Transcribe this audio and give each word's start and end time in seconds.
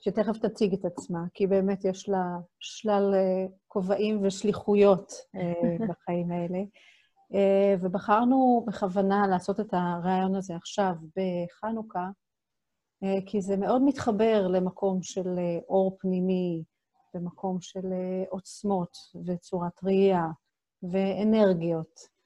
שתכף 0.00 0.38
תציג 0.38 0.74
את 0.74 0.84
עצמה, 0.84 1.24
כי 1.34 1.46
באמת 1.46 1.84
יש 1.84 2.08
לה 2.08 2.38
שלל 2.60 3.14
אה, 3.14 3.46
כובעים 3.68 4.20
ושליחויות 4.22 5.12
בחיים 5.88 6.30
האלה. 6.30 6.58
ובחרנו 7.80 8.64
בכוונה 8.66 9.26
לעשות 9.26 9.60
את 9.60 9.74
הרעיון 9.74 10.34
הזה 10.34 10.56
עכשיו, 10.56 10.92
בחנוכה, 11.16 11.98
אה, 12.00 12.25
כי 13.26 13.40
זה 13.40 13.56
מאוד 13.56 13.82
מתחבר 13.82 14.48
למקום 14.48 15.02
של 15.02 15.38
אה, 15.38 15.58
אור 15.68 15.96
פנימי, 16.00 16.64
למקום 17.14 17.60
של 17.60 17.92
אה, 17.92 18.24
עוצמות 18.30 18.96
וצורת 19.26 19.84
ראייה 19.84 20.26
ואנרגיות. 20.82 22.16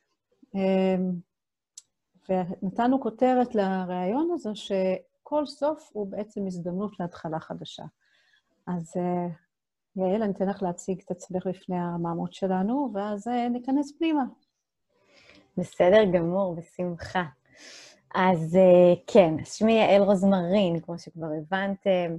ונתנו 2.29 3.01
כותרת 3.01 3.55
לראיון 3.55 4.31
הזה, 4.33 4.51
שכל 4.55 5.47
סוף 5.47 5.91
הוא 5.93 6.07
בעצם 6.07 6.47
הזדמנות 6.47 7.01
להתחלה 7.01 7.41
חדשה. 7.41 7.85
אז 8.67 8.93
יעל, 9.97 10.23
אני 10.23 10.33
אתן 10.33 10.49
לך 10.49 10.63
להציג 10.63 11.01
את 11.05 11.11
עצמך 11.11 11.47
לפני 11.47 11.79
המאמות 11.79 12.33
שלנו, 12.33 12.91
ואז 12.95 13.27
ניכנס 13.51 13.93
פנימה. 13.99 14.25
בסדר 15.57 16.05
גמור, 16.13 16.57
בשמחה. 16.57 17.25
אז 18.15 18.57
אה, 18.57 18.95
כן, 19.07 19.45
שמי 19.45 19.73
יעל 19.73 20.03
רוזמרין, 20.03 20.81
כמו 20.81 20.99
שכבר 20.99 21.27
הבנתם. 21.27 22.17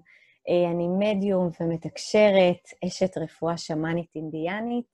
אה, 0.50 0.72
אני 0.72 0.88
מדיום 0.88 1.50
ומתקשרת, 1.59 2.88
אשת 2.88 3.17
רפואה 3.17 3.58
שמאנית 3.58 4.09
אינדיאנית, 4.16 4.94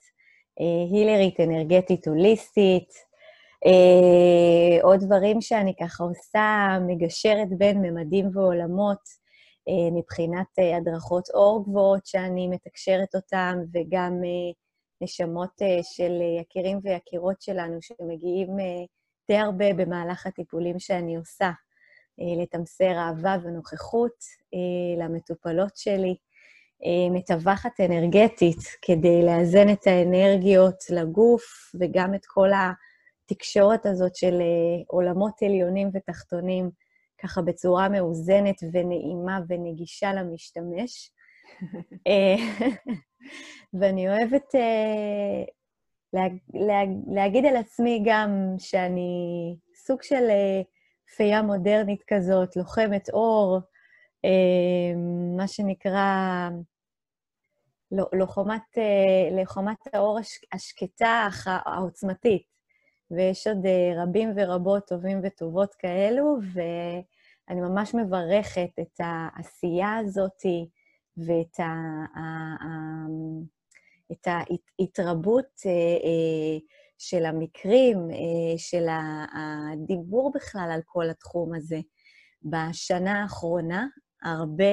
אה, 0.59 0.97
הילרית 0.97 1.39
אנרגטית 1.39 2.07
הוליסטית. 2.07 3.07
עוד 4.83 4.99
דברים 4.99 5.41
שאני 5.41 5.73
ככה 5.79 6.03
עושה, 6.03 6.77
מגשרת 6.87 7.47
בין 7.57 7.81
ממדים 7.81 8.29
ועולמות 8.33 8.99
מבחינת 9.91 10.47
הדרכות 10.77 11.29
אור 11.33 11.63
גבוהות 11.63 12.05
שאני 12.05 12.47
מתקשרת 12.47 13.15
אותן, 13.15 13.59
וגם 13.73 14.21
נשמות 15.01 15.61
של 15.81 16.11
יקירים 16.41 16.79
ויקירות 16.83 17.41
שלנו 17.41 17.77
שמגיעים 17.81 18.49
די 19.27 19.37
הרבה 19.37 19.73
במהלך 19.73 20.27
הטיפולים 20.27 20.79
שאני 20.79 21.15
עושה, 21.15 21.51
אה, 22.19 22.43
לתמסר 22.43 22.97
אהבה 22.97 23.35
ונוכחות 23.43 24.15
אה, 24.53 25.05
למטופלות 25.05 25.77
שלי, 25.77 26.15
אה, 26.85 27.09
מתווכת 27.11 27.79
אנרגטית 27.79 28.59
כדי 28.81 29.25
לאזן 29.25 29.69
את 29.69 29.87
האנרגיות 29.87 30.83
לגוף 30.89 31.43
וגם 31.79 32.13
את 32.13 32.25
כל 32.25 32.49
התקשורת 33.25 33.85
הזאת 33.85 34.15
של 34.15 34.41
עולמות 34.87 35.41
עליונים 35.41 35.89
ותחתונים, 35.93 36.69
ככה 37.17 37.41
בצורה 37.41 37.89
מאוזנת 37.89 38.55
ונעימה 38.73 39.39
ונגישה 39.47 40.13
למשתמש. 40.13 41.11
ואני 43.79 44.09
אוהבת 44.09 44.55
לה, 46.17 46.27
לה, 46.53 46.81
להגיד 47.07 47.45
על 47.45 47.55
עצמי 47.55 48.03
גם 48.05 48.55
שאני 48.57 49.55
סוג 49.75 50.01
של 50.01 50.29
אה, 50.29 50.61
פייה 51.15 51.41
מודרנית 51.41 52.03
כזאת, 52.07 52.55
לוחמת 52.55 53.09
אור, 53.09 53.59
אה, 54.25 54.95
מה 55.37 55.47
שנקרא 55.47 56.49
לוחמת, 57.91 58.77
אה, 58.77 59.37
לוחמת 59.41 59.77
האור 59.93 60.19
השקטה, 60.51 61.27
העוצמתית. 61.45 62.57
ויש 63.11 63.47
עוד 63.47 63.65
רבים 63.95 64.33
ורבות 64.35 64.87
טובים 64.87 65.19
וטובות 65.23 65.75
כאלו, 65.75 66.37
ואני 66.53 67.61
ממש 67.61 67.95
מברכת 67.95 68.69
את 68.79 68.99
העשייה 68.99 69.97
הזאת 69.97 70.41
ואת 71.17 71.59
ה... 71.59 71.63
את 74.11 74.27
ההתרבות 74.27 75.61
אה, 75.65 75.71
אה, 75.71 76.57
של 76.97 77.25
המקרים, 77.25 77.97
אה, 78.11 78.57
של 78.57 78.85
הדיבור 79.33 80.31
בכלל 80.35 80.69
על 80.73 80.81
כל 80.85 81.09
התחום 81.09 81.55
הזה. 81.55 81.79
בשנה 82.43 83.21
האחרונה, 83.21 83.85
הרבה, 84.23 84.63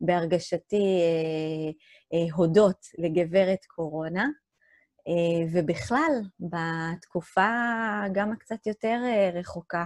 בהרגשתי, 0.00 1.00
הודות 2.32 2.86
לגברת 2.98 3.64
קורונה, 3.64 4.28
ובכלל, 5.52 6.12
בתקופה 6.40 7.50
גם 8.12 8.32
הקצת 8.32 8.66
יותר 8.66 9.00
רחוקה. 9.34 9.84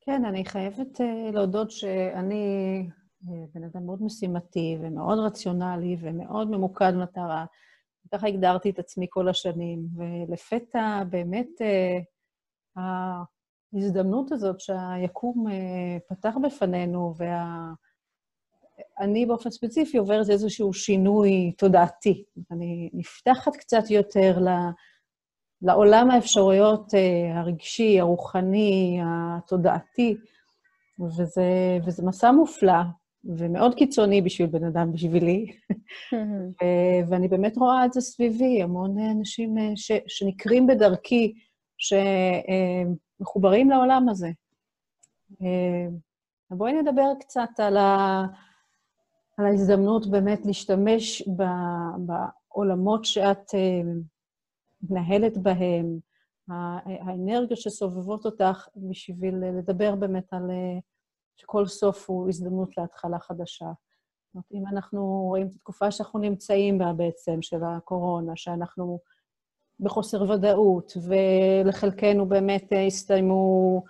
כן, 0.00 0.24
אני 0.24 0.44
חייבת 0.44 1.00
להודות 1.32 1.70
שאני 1.70 2.88
בן 3.54 3.64
אדם 3.64 3.86
מאוד 3.86 4.02
משימתי 4.02 4.78
ומאוד 4.80 5.18
רציונלי 5.18 5.96
ומאוד 6.00 6.50
ממוקד 6.50 6.92
מטרה. 6.94 7.44
ככה 8.12 8.26
הגדרתי 8.26 8.70
את 8.70 8.78
עצמי 8.78 9.06
כל 9.10 9.28
השנים, 9.28 9.86
ולפתע 9.96 11.02
באמת 11.10 11.48
אה, 11.60 11.98
ההזדמנות 13.72 14.32
הזאת 14.32 14.60
שהיקום 14.60 15.48
אה, 15.48 15.98
פתח 16.08 16.34
בפנינו, 16.42 17.14
ואני 18.98 19.24
וה... 19.24 19.28
באופן 19.28 19.50
ספציפי 19.50 19.98
עוברת 19.98 20.30
איזשהו 20.30 20.72
שינוי 20.72 21.52
תודעתי. 21.58 22.24
אני 22.50 22.90
נפתחת 22.92 23.56
קצת 23.56 23.90
יותר 23.90 24.38
ל... 24.38 24.48
לעולם 25.62 26.10
האפשרויות 26.10 26.94
אה, 26.94 27.40
הרגשי, 27.40 28.00
הרוחני, 28.00 29.00
התודעתי, 29.04 30.16
וזה, 31.00 31.78
וזה 31.86 32.02
מסע 32.06 32.30
מופלא, 32.30 32.82
ומאוד 33.28 33.74
קיצוני 33.74 34.22
בשביל 34.22 34.46
בן 34.46 34.64
אדם, 34.64 34.92
בשבילי. 34.92 35.52
ואני 37.08 37.28
באמת 37.28 37.56
רואה 37.56 37.84
את 37.84 37.92
זה 37.92 38.00
סביבי, 38.00 38.62
המון 38.62 38.98
אנשים 38.98 39.58
אה, 39.58 39.72
ש, 39.76 39.92
שנקרים 40.06 40.66
בדרכי, 40.66 41.34
שמחוברים 43.18 43.70
לעולם 43.70 44.08
הזה. 44.08 44.30
אה, 45.42 45.86
בואי 46.50 46.72
נדבר 46.72 47.12
קצת 47.20 47.48
על, 47.58 47.76
ה, 47.76 48.22
על 49.38 49.46
ההזדמנות 49.46 50.06
באמת 50.06 50.46
להשתמש 50.46 51.28
ב, 51.28 51.42
בעולמות 52.06 53.04
שאת 53.04 53.54
אה, 53.54 53.80
מנהלת 54.90 55.38
בהם, 55.38 55.98
האנרגיות 56.48 57.60
שסובבות 57.60 58.26
אותך, 58.26 58.68
בשביל 58.76 59.34
לדבר 59.36 59.94
באמת 59.94 60.32
על 60.32 60.50
שכל 61.36 61.66
סוף 61.66 62.10
הוא 62.10 62.28
הזדמנות 62.28 62.78
להתחלה 62.78 63.18
חדשה. 63.18 63.66
זאת 63.66 64.34
אומרת, 64.34 64.44
אם 64.52 64.76
אנחנו 64.76 65.24
רואים 65.28 65.46
את 65.46 65.52
התקופה 65.56 65.90
שאנחנו 65.90 66.18
נמצאים 66.18 66.78
בה 66.78 66.92
בעצם, 66.92 67.42
של 67.42 67.64
הקורונה, 67.64 68.32
שאנחנו 68.36 68.98
בחוסר 69.80 70.30
ודאות, 70.30 70.92
ולחלקנו 71.06 72.28
באמת 72.28 72.72
הסתיימו 72.86 73.82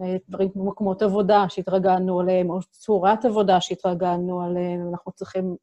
אה, 0.00 0.16
דברים 0.28 0.50
כמו 0.50 0.64
מקומות 0.64 1.02
עבודה 1.02 1.44
שהתרגלנו 1.48 2.20
עליהם, 2.20 2.50
או 2.50 2.58
צורת 2.70 3.24
עבודה 3.24 3.60
שהתרגלנו 3.60 4.42
עליהם, 4.42 4.88
אנחנו 4.90 5.12
צריכים 5.12 5.56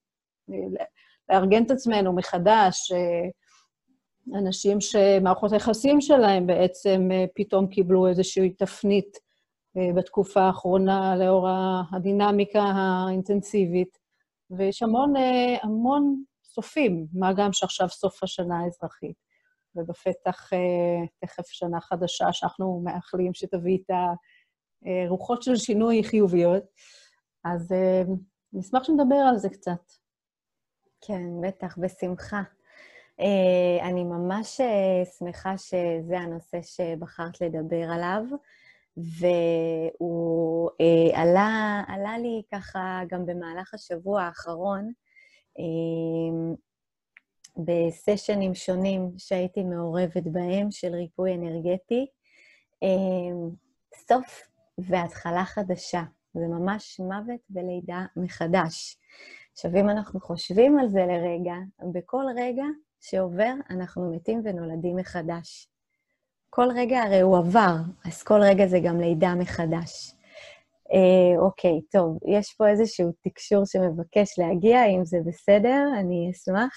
אה, 0.51 0.83
לארגן 1.29 1.63
את 1.63 1.71
עצמנו 1.71 2.13
מחדש. 2.13 2.91
אה, 2.91 3.29
אנשים 4.39 4.81
שמערכות 4.81 5.51
היחסים 5.51 6.01
שלהם 6.01 6.47
בעצם 6.47 7.09
פתאום 7.35 7.67
קיבלו 7.67 8.07
איזושהי 8.07 8.49
תפנית 8.49 9.17
אה, 9.17 9.32
בתקופה 9.95 10.41
האחרונה, 10.41 11.15
לאור 11.15 11.47
הדינמיקה 11.91 12.61
האינטנסיבית, 12.61 13.97
ויש 14.49 14.83
המון, 14.83 15.15
אה, 15.17 15.57
המון 15.63 16.23
סופים, 16.43 17.07
מה 17.13 17.33
גם 17.33 17.53
שעכשיו 17.53 17.89
סוף 17.89 18.23
השנה 18.23 18.59
האזרחית, 18.59 19.15
ובפתח 19.75 20.53
אה, 20.53 21.07
תכף 21.19 21.47
שנה 21.47 21.81
חדשה 21.81 22.33
שאנחנו 22.33 22.81
מאחלים 22.83 23.33
שתביא 23.33 23.77
את 23.77 23.95
הרוחות 24.85 25.43
של 25.43 25.55
שינוי 25.55 26.03
חיוביות. 26.03 26.63
אז 27.45 27.71
אה, 27.71 28.03
נשמח 28.53 28.83
שנדבר 28.83 29.15
על 29.29 29.37
זה 29.37 29.49
קצת. 29.49 29.91
כן, 31.01 31.41
בטח, 31.41 31.77
בשמחה. 31.77 32.41
אה, 33.19 33.89
אני 33.89 34.03
ממש 34.03 34.61
אה, 34.61 35.05
שמחה 35.17 35.57
שזה 35.57 36.19
הנושא 36.19 36.61
שבחרת 36.61 37.41
לדבר 37.41 37.91
עליו, 37.91 38.23
והוא 38.97 40.69
עלה, 41.13 41.83
עלה 41.87 42.17
לי 42.17 42.41
ככה 42.51 43.01
גם 43.07 43.25
במהלך 43.25 43.73
השבוע 43.73 44.21
האחרון, 44.21 44.91
בסשנים 47.57 48.55
שונים 48.55 49.11
שהייתי 49.17 49.63
מעורבת 49.63 50.23
בהם, 50.25 50.71
של 50.71 50.95
ריפוי 50.95 51.33
אנרגטי. 51.33 52.05
סוף 53.95 54.41
והתחלה 54.77 55.45
חדשה. 55.45 56.03
זה 56.33 56.47
ממש 56.47 56.99
מוות 56.99 57.41
ולידה 57.49 58.05
מחדש. 58.15 58.97
עכשיו, 59.53 59.71
אם 59.75 59.89
אנחנו 59.89 60.19
חושבים 60.19 60.79
על 60.79 60.89
זה 60.89 61.05
לרגע, 61.05 61.55
בכל 61.93 62.25
רגע 62.37 62.65
שעובר, 63.01 63.53
אנחנו 63.69 64.11
מתים 64.11 64.41
ונולדים 64.43 64.95
מחדש. 64.95 65.67
כל 66.55 66.67
רגע 66.75 67.01
הרי 67.01 67.21
הוא 67.21 67.37
עבר, 67.37 67.75
אז 68.05 68.23
כל 68.23 68.39
רגע 68.41 68.67
זה 68.67 68.79
גם 68.83 68.99
לידה 68.99 69.35
מחדש. 69.35 70.15
אה, 70.93 71.39
אוקיי, 71.39 71.81
טוב, 71.91 72.19
יש 72.27 72.53
פה 72.53 72.69
איזשהו 72.69 73.11
תקשור 73.21 73.65
שמבקש 73.65 74.39
להגיע, 74.39 74.85
אם 74.85 75.05
זה 75.05 75.17
בסדר, 75.25 75.87
אני 75.99 76.31
אשמח, 76.31 76.75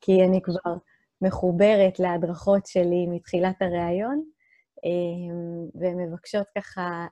כי 0.00 0.24
אני 0.24 0.42
כבר 0.42 0.74
מחוברת 1.20 1.98
להדרכות 1.98 2.66
שלי 2.66 3.06
מתחילת 3.06 3.62
הריאיון, 3.62 4.24
אה, 4.84 5.34
והן 5.80 5.96
מבקשות 5.96 6.46
ככה 6.58 7.06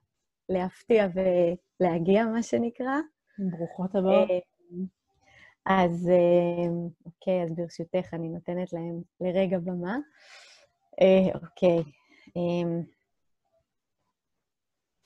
להפתיע 0.48 1.06
ולהגיע, 1.14 2.24
מה 2.24 2.42
שנקרא. 2.42 2.96
ברוכות 3.38 3.94
הבאות. 3.94 4.30
אה, 4.30 4.38
אז 5.66 6.08
אה, 6.08 6.72
אוקיי, 7.06 7.42
אז 7.42 7.54
ברשותך, 7.54 8.14
אני 8.14 8.28
נותנת 8.28 8.72
להם 8.72 9.02
לרגע 9.20 9.58
במה. 9.58 9.96
אה, 11.00 11.34
אוקיי. 11.34 11.82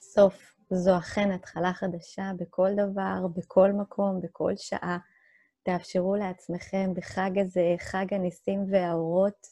סוף, 0.01 0.57
זו 0.71 0.99
אכן 0.99 1.31
התחלה 1.31 1.73
חדשה 1.73 2.31
בכל 2.39 2.71
דבר, 2.75 3.27
בכל 3.37 3.73
מקום, 3.73 4.21
בכל 4.21 4.53
שעה. 4.57 4.99
תאפשרו 5.63 6.17
לעצמכם 6.17 6.95
בחג 6.95 7.31
הזה, 7.39 7.75
חג 7.79 8.15
הניסים 8.15 8.65
והאורות, 8.71 9.47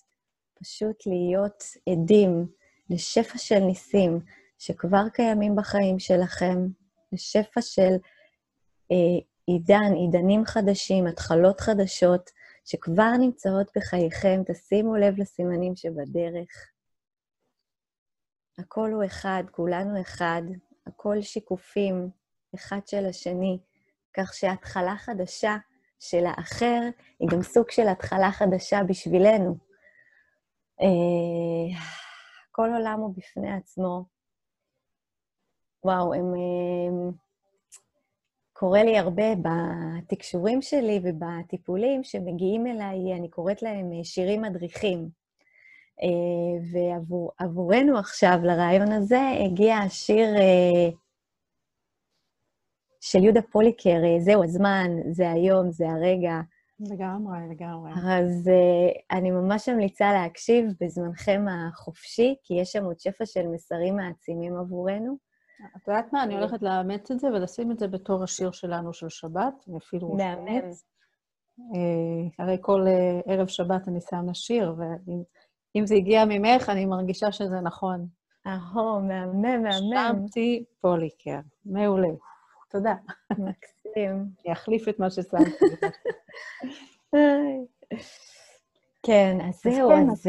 פשוט 0.61 1.07
להיות 1.07 1.65
עדים 1.89 2.47
לשפע 2.91 3.39
של 3.39 3.59
ניסים, 3.59 4.21
שכבר 4.59 5.09
קיימים 5.13 5.57
בחיים 5.57 5.99
שלכם, 5.99 6.67
לשפע 7.13 7.61
של 7.63 7.95
אה, 8.93 9.21
עידן, 9.47 9.93
עידנים 9.95 10.45
חדשים, 10.45 11.07
התחלות 11.07 11.61
חדשות, 11.61 12.31
שכבר 12.65 13.11
נמצאות 13.21 13.71
בחייכם. 13.77 14.43
תשימו 14.47 14.97
לב 14.97 15.15
לסימנים 15.19 15.77
שבדרך. 15.77 16.71
הכל 18.59 18.91
הוא 18.93 19.05
אחד, 19.05 19.45
כולנו 19.51 20.01
אחד, 20.01 20.43
הכל 20.87 21.21
שיקופים 21.21 22.11
אחד 22.55 22.87
של 22.87 23.07
השני, 23.07 23.59
כך 24.17 24.35
שהתחלה 24.35 24.97
חדשה 24.97 25.57
של 25.99 26.27
האחר 26.27 26.81
היא 27.21 27.29
גם 27.33 27.43
סוג 27.43 27.71
של 27.71 27.89
התחלה 27.89 28.33
חדשה 28.33 28.81
בשבילנו. 28.89 29.57
אה, 30.81 31.81
כל 32.51 32.69
עולם 32.75 33.01
הוא 33.01 33.15
בפני 33.17 33.53
עצמו, 33.53 34.05
וואו, 35.85 36.15
הם... 36.15 36.35
קורה 38.65 38.85
לי 38.85 38.99
הרבה 38.99 39.25
בתקשורים 39.35 40.63
שלי 40.63 41.01
ובטיפולים 41.03 42.05
שמגיעים 42.05 42.67
אליי, 42.67 43.15
אני 43.19 43.29
קוראת 43.29 43.63
להם 43.63 43.93
אה, 43.93 44.05
שירים 44.05 44.43
מדריכים. 44.43 45.09
אה, 46.03 46.81
ועבורנו 47.39 47.99
עכשיו, 47.99 48.39
לרעיון 48.43 48.93
הזה, 48.93 49.21
הגיע 49.45 49.77
השיר 49.77 50.37
אה, 50.37 50.91
של 53.01 53.25
יהודה 53.25 53.43
פוליקר, 53.43 53.99
זהו 54.19 54.45
הזמן, 54.45 54.91
זה 55.11 55.31
היום, 55.31 55.71
זה 55.71 55.89
הרגע. 55.89 56.41
לגמרי, 56.81 57.39
לגמרי. 57.51 57.91
אז 57.93 58.51
אני 59.11 59.31
ממש 59.31 59.69
ממליצה 59.69 60.13
להקשיב 60.13 60.67
בזמנכם 60.81 61.45
החופשי, 61.51 62.35
כי 62.43 62.55
יש 62.55 62.73
שם 62.73 62.85
עוד 62.85 62.99
שפע 62.99 63.27
של 63.27 63.47
מסרים 63.47 63.97
מעצימים 63.97 64.57
עבורנו. 64.57 65.17
את 65.77 65.89
יודעת 65.89 66.13
מה? 66.13 66.23
אני 66.23 66.35
הולכת 66.35 66.63
לאמץ 66.63 67.11
את 67.11 67.21
זה 67.21 67.29
ולשים 67.29 67.71
את 67.71 67.79
זה 67.79 67.89
בתור 67.89 68.23
השיר 68.23 68.51
שלנו 68.51 68.93
של 68.93 69.09
שבת, 69.09 69.65
אני 69.69 69.79
אפילו 69.79 70.09
רושמת. 70.09 70.65
אה, 71.59 72.45
הרי 72.45 72.59
כל 72.61 72.85
אה, 72.87 73.21
ערב 73.27 73.47
שבת 73.47 73.89
אני 73.89 74.01
שמה 74.01 74.35
שיר, 74.35 74.75
ואם 74.79 75.87
זה 75.87 75.95
הגיע 75.95 76.25
ממך, 76.25 76.69
אני 76.69 76.87
מרגישה 76.87 77.33
שזה 77.33 77.61
נכון. 77.61 78.07
אהו, 78.47 79.01
מהמם, 79.01 79.43
מהמם. 79.43 79.73
שמתי 79.73 80.65
פוליקר. 80.81 81.41
מעולה. 81.65 82.09
תודה. 82.71 82.95
מקסים. 83.31 84.27
אני 84.45 84.53
אחליף 84.53 84.89
את 84.89 84.99
מה 84.99 85.11
ששמתי. 85.11 85.65
כן, 89.07 89.39
אז 89.49 89.61
זהו, 89.65 89.93
אז... 89.93 89.99
כן, 89.99 90.11
אז 90.11 90.27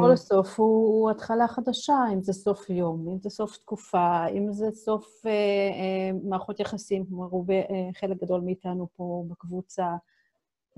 כל 0.00 0.16
סוף 0.16 0.60
הוא 0.60 1.10
התחלה 1.10 1.48
חדשה, 1.48 1.94
אם 2.14 2.22
זה 2.22 2.32
סוף 2.32 2.70
יום, 2.70 3.08
אם 3.08 3.18
זה 3.18 3.30
סוף 3.30 3.56
תקופה, 3.56 4.26
אם 4.26 4.52
זה 4.52 4.70
סוף 4.70 5.26
אה, 5.26 5.30
אה, 5.30 6.18
מערכות 6.24 6.60
יחסים, 6.60 7.06
כמו 7.06 7.24
הרבה, 7.24 7.54
אה, 7.54 7.88
חלק 7.92 8.22
גדול 8.22 8.40
מאיתנו 8.40 8.86
פה 8.96 9.24
בקבוצה, 9.28 9.96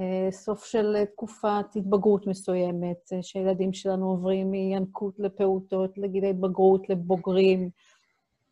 אה, 0.00 0.28
סוף 0.30 0.64
של 0.64 1.04
תקופת 1.12 1.76
התבגרות 1.76 2.26
מסוימת, 2.26 3.12
אה, 3.12 3.22
שילדים 3.22 3.72
שלנו 3.72 4.10
עוברים 4.10 4.50
מינקות 4.50 5.14
לפעוטות, 5.18 5.98
לגיל 5.98 6.24
ההתבגרות, 6.24 6.88
לבוגרים. 6.88 7.70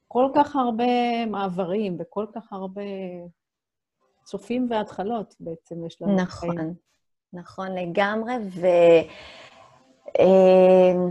כל 0.09 0.31
כך 0.35 0.56
הרבה 0.56 1.27
מעברים 1.27 1.97
וכל 1.99 2.27
כך 2.35 2.53
הרבה 2.53 2.83
צופים 4.25 4.67
והתחלות 4.71 5.35
בעצם 5.41 5.87
יש 5.87 6.03
לנו. 6.03 6.17
נכון. 6.17 6.75
נכון 7.32 7.75
לגמרי, 7.75 8.34
ו... 8.50 8.67
אמ, 10.19 11.11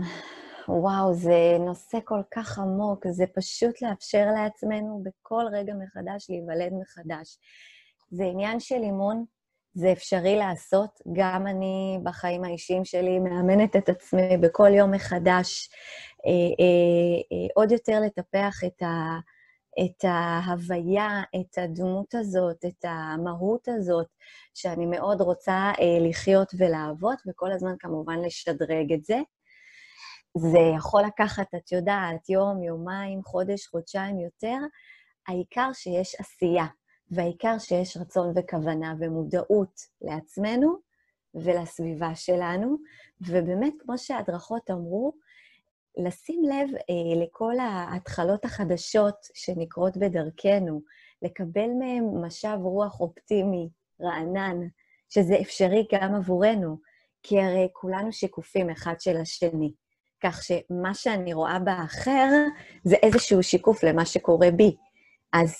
וואו, 0.68 1.14
זה 1.14 1.56
נושא 1.60 1.98
כל 2.04 2.20
כך 2.30 2.58
עמוק, 2.58 3.06
זה 3.08 3.24
פשוט 3.34 3.82
לאפשר 3.82 4.26
לעצמנו 4.34 5.02
בכל 5.04 5.44
רגע 5.52 5.74
מחדש 5.74 6.26
להיוולד 6.30 6.72
מחדש. 6.80 7.38
זה 8.10 8.24
עניין 8.24 8.60
של 8.60 8.82
אימון, 8.82 9.24
זה 9.74 9.92
אפשרי 9.92 10.36
לעשות. 10.36 10.90
גם 11.12 11.46
אני 11.46 11.98
בחיים 12.02 12.44
האישיים 12.44 12.84
שלי 12.84 13.18
מאמנת 13.18 13.76
את 13.76 13.88
עצמי 13.88 14.36
בכל 14.36 14.74
יום 14.74 14.90
מחדש, 14.90 15.70
אה, 16.26 16.30
אה, 16.30 17.20
אה, 17.32 17.46
עוד 17.54 17.72
יותר 17.72 18.00
לטפח 18.00 18.64
את 18.66 18.82
ה... 18.82 18.86
את 19.84 20.04
ההוויה, 20.04 21.22
את 21.40 21.58
הדמות 21.58 22.14
הזאת, 22.14 22.64
את 22.64 22.84
המהות 22.84 23.68
הזאת, 23.68 24.06
שאני 24.54 24.86
מאוד 24.86 25.20
רוצה 25.20 25.72
אה, 25.80 26.08
לחיות 26.08 26.52
ולעבוד, 26.58 27.16
וכל 27.28 27.52
הזמן 27.52 27.74
כמובן 27.78 28.18
לשדרג 28.18 28.92
את 28.92 29.04
זה. 29.04 29.18
זה 30.38 30.58
יכול 30.76 31.02
לקחת, 31.02 31.46
את 31.56 31.72
יודעת, 31.72 32.28
יום, 32.28 32.62
יומיים, 32.62 33.22
חודש, 33.22 33.66
חודשיים 33.66 34.20
יותר, 34.20 34.56
העיקר 35.28 35.70
שיש 35.72 36.16
עשייה, 36.20 36.66
והעיקר 37.10 37.58
שיש 37.58 37.96
רצון 37.96 38.32
וכוונה 38.36 38.94
ומודעות 39.00 39.80
לעצמנו 40.00 40.76
ולסביבה 41.34 42.14
שלנו, 42.14 42.76
ובאמת, 43.20 43.72
כמו 43.78 43.98
שההדרכות 43.98 44.70
אמרו, 44.70 45.12
לשים 45.96 46.42
לב 46.44 46.74
אה, 46.74 47.22
לכל 47.22 47.58
ההתחלות 47.58 48.44
החדשות 48.44 49.16
שנקרות 49.34 49.96
בדרכנו, 49.96 50.80
לקבל 51.22 51.68
מהם 51.78 52.24
משב 52.24 52.58
רוח 52.62 53.00
אופטימי, 53.00 53.68
רענן, 54.00 54.60
שזה 55.08 55.36
אפשרי 55.40 55.86
גם 55.92 56.14
עבורנו, 56.14 56.76
כי 57.22 57.40
הרי 57.40 57.68
כולנו 57.72 58.12
שיקופים 58.12 58.70
אחד 58.70 58.94
של 58.98 59.16
השני. 59.16 59.72
כך 60.22 60.42
שמה 60.42 60.94
שאני 60.94 61.32
רואה 61.32 61.58
באחר 61.58 62.28
זה 62.84 62.96
איזשהו 63.02 63.42
שיקוף 63.42 63.84
למה 63.84 64.04
שקורה 64.06 64.50
בי. 64.50 64.76
אז 65.32 65.54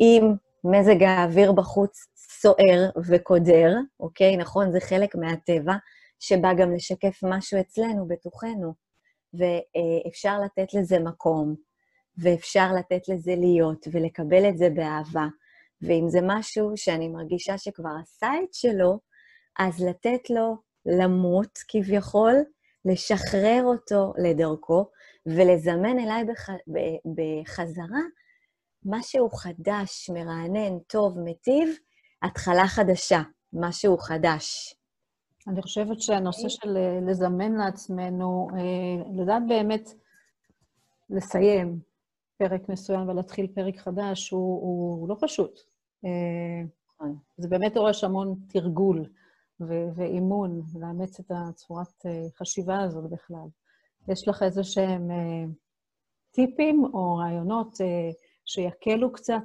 אם 0.00 0.32
מזג 0.64 1.02
האוויר 1.02 1.52
בחוץ 1.52 2.06
סוער 2.16 2.90
וקודר, 3.08 3.74
אוקיי? 4.00 4.36
נכון, 4.36 4.72
זה 4.72 4.80
חלק 4.80 5.14
מהטבע, 5.14 5.74
שבא 6.20 6.54
גם 6.54 6.74
לשקף 6.74 7.20
משהו 7.22 7.60
אצלנו, 7.60 8.08
בתוכנו. 8.08 8.85
ואפשר 9.38 10.38
לתת 10.44 10.74
לזה 10.74 10.98
מקום, 10.98 11.54
ואפשר 12.18 12.68
לתת 12.78 13.08
לזה 13.08 13.34
להיות, 13.36 13.86
ולקבל 13.92 14.48
את 14.48 14.58
זה 14.58 14.70
באהבה. 14.70 15.26
ואם 15.82 16.04
זה 16.08 16.18
משהו 16.22 16.72
שאני 16.76 17.08
מרגישה 17.08 17.58
שכבר 17.58 17.90
עשה 18.02 18.30
את 18.44 18.54
שלו, 18.54 18.98
אז 19.58 19.84
לתת 19.84 20.30
לו 20.30 20.56
למות 20.86 21.58
כביכול, 21.68 22.34
לשחרר 22.84 23.62
אותו 23.64 24.12
לדרכו, 24.18 24.90
ולזמן 25.26 25.98
אליי 25.98 26.24
בח... 26.24 26.48
בחזרה 27.16 28.00
משהו 28.84 29.30
חדש, 29.30 30.10
מרענן, 30.10 30.78
טוב, 30.86 31.18
מטיב, 31.24 31.68
התחלה 32.22 32.66
חדשה, 32.66 33.22
משהו 33.52 33.98
חדש. 33.98 34.74
אני 35.48 35.62
חושבת 35.62 36.00
שהנושא 36.00 36.48
של 36.48 36.76
אה, 36.76 37.00
לזמן 37.02 37.52
לעצמנו, 37.52 38.48
אה, 38.54 39.22
לדעת 39.22 39.42
באמת 39.48 39.90
לסיים 41.10 41.80
פרק 42.38 42.68
מסוים 42.68 43.08
ולהתחיל 43.08 43.46
פרק 43.54 43.76
חדש, 43.76 44.30
הוא, 44.30 44.60
הוא 44.60 45.08
לא 45.08 45.16
פשוט. 45.20 45.60
אה, 46.04 46.10
נכון. 46.94 47.16
זה 47.36 47.48
באמת 47.48 47.74
דורש 47.74 48.04
המון 48.04 48.34
תרגול 48.48 49.08
ו- 49.60 49.88
ואימון, 49.94 50.62
לאמץ 50.80 51.20
את 51.20 51.30
הצורת 51.30 52.06
חשיבה 52.38 52.80
הזאת 52.80 53.10
בכלל. 53.10 53.48
יש 54.08 54.28
לך 54.28 54.42
איזה 54.42 54.64
שהם 54.64 55.10
טיפים 56.30 56.84
או 56.94 57.16
רעיונות 57.16 57.78
שיקלו 58.44 59.12
קצת 59.12 59.44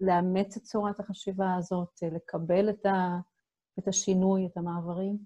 לאמץ 0.00 0.56
את 0.56 0.62
צורת 0.62 1.00
החשיבה 1.00 1.54
הזאת, 1.54 2.02
לקבל 2.02 2.70
את, 2.70 2.86
ה, 2.86 3.18
את 3.78 3.88
השינוי, 3.88 4.46
את 4.46 4.56
המעברים? 4.56 5.18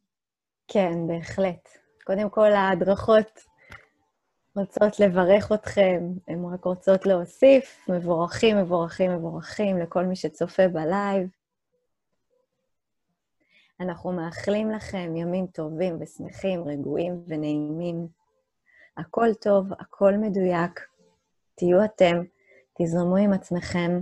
כן, 0.68 1.06
בהחלט. 1.06 1.68
קודם 2.04 2.30
כל, 2.30 2.52
ההדרכות 2.52 3.40
רוצות 4.56 5.00
לברך 5.00 5.52
אתכם, 5.52 6.02
הן 6.28 6.44
רק 6.44 6.64
רוצות 6.64 7.06
להוסיף. 7.06 7.88
מבורכים, 7.88 8.56
מבורכים, 8.56 9.12
מבורכים 9.12 9.78
לכל 9.78 10.04
מי 10.04 10.16
שצופה 10.16 10.68
בלייב. 10.68 11.28
אנחנו 13.80 14.12
מאחלים 14.12 14.70
לכם 14.70 15.16
ימים 15.16 15.46
טובים 15.46 15.96
ושמחים, 16.00 16.64
רגועים 16.64 17.24
ונעימים. 17.26 18.08
הכל 18.96 19.34
טוב, 19.40 19.72
הכל 19.72 20.14
מדויק. 20.16 20.80
תהיו 21.54 21.84
אתם. 21.84 22.22
תזרמו 22.78 23.16
עם 23.16 23.32
עצמכם. 23.32 24.00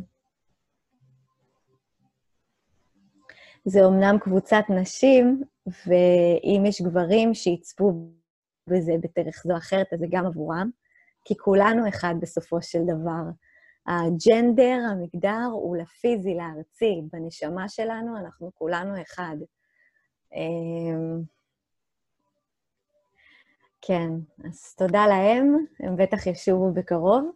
זה 3.65 3.85
אומנם 3.85 4.19
קבוצת 4.21 4.65
נשים, 4.69 5.43
ואם 5.67 6.67
יש 6.67 6.83
גברים 6.83 7.35
שיצפו 7.35 7.93
בזה 8.67 8.93
בדרך 9.03 9.43
זו 9.47 9.53
או 9.53 9.59
אחרת, 9.59 9.87
אז 9.93 9.99
זה 9.99 10.07
גם 10.11 10.27
עבורם, 10.27 10.71
כי 11.25 11.37
כולנו 11.37 11.89
אחד 11.89 12.15
בסופו 12.21 12.63
של 12.63 12.79
דבר. 12.85 13.23
הג'נדר, 13.87 14.79
המגדר, 14.91 15.45
הוא 15.53 15.77
לפיזי, 15.77 16.35
לארצי. 16.35 17.03
בנשמה 17.13 17.69
שלנו 17.69 18.17
אנחנו 18.19 18.51
כולנו 18.55 19.03
אחד. 19.03 19.37
אמ, 20.35 21.23
כן, 23.83 24.11
אז 24.45 24.75
תודה 24.75 25.07
להם, 25.07 25.67
הם 25.81 25.97
בטח 25.97 26.27
ישובו 26.27 26.73
בקרוב. 26.73 27.31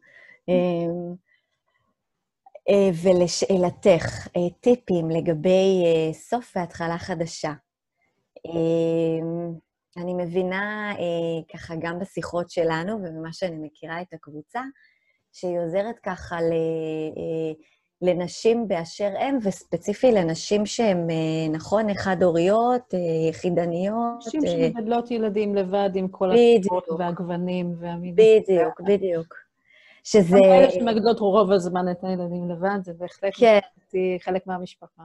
אמ, 2.69 2.75
אה, 2.75 2.91
ולשאלתך, 3.03 4.29
אה, 4.37 4.51
טיפים 4.61 5.11
לגבי 5.11 5.83
אה, 5.85 6.13
סוף 6.13 6.53
והתחלה 6.57 6.99
חדשה. 6.99 7.53
אני 9.97 10.15
מבינה 10.15 10.95
ככה 11.53 11.75
גם 11.81 11.99
בשיחות 11.99 12.51
שלנו 12.51 12.99
וממה 13.03 13.33
שאני 13.33 13.57
מכירה 13.59 14.03
את 14.03 14.13
הקבוצה, 14.13 14.61
שהיא 15.33 15.59
עוזרת 15.59 15.99
ככה 15.99 16.37
לנשים 18.03 18.69
באשר 18.69 19.11
הן, 19.19 19.39
וספציפי 19.43 20.13
לנשים 20.13 20.67
שהן, 20.67 21.07
נכון, 21.53 21.91
אחד-הוריות, 21.91 22.95
יחידניות. 23.29 24.27
נשים 24.27 24.41
שמגדלות 24.47 25.11
ילדים 25.11 25.55
לבד 25.55 25.91
עם 25.95 26.09
כל 26.09 26.31
התקופות 26.33 26.89
והגוונים 26.99 27.75
והמילים. 27.79 28.15
בדיוק, 28.17 28.81
בדיוק. 28.81 29.35
שזה... 30.05 30.37
גם 30.37 30.43
כאלה 30.43 30.71
שמגדלות 30.71 31.19
רוב 31.21 31.53
הזמן 31.53 31.91
את 31.91 32.05
הילדים 32.05 32.51
לבד, 32.51 32.79
זה 32.83 32.93
בהחלט 32.99 33.33
כן. 33.37 33.59
חלק 34.21 34.47
מהמשפחה. 34.47 35.03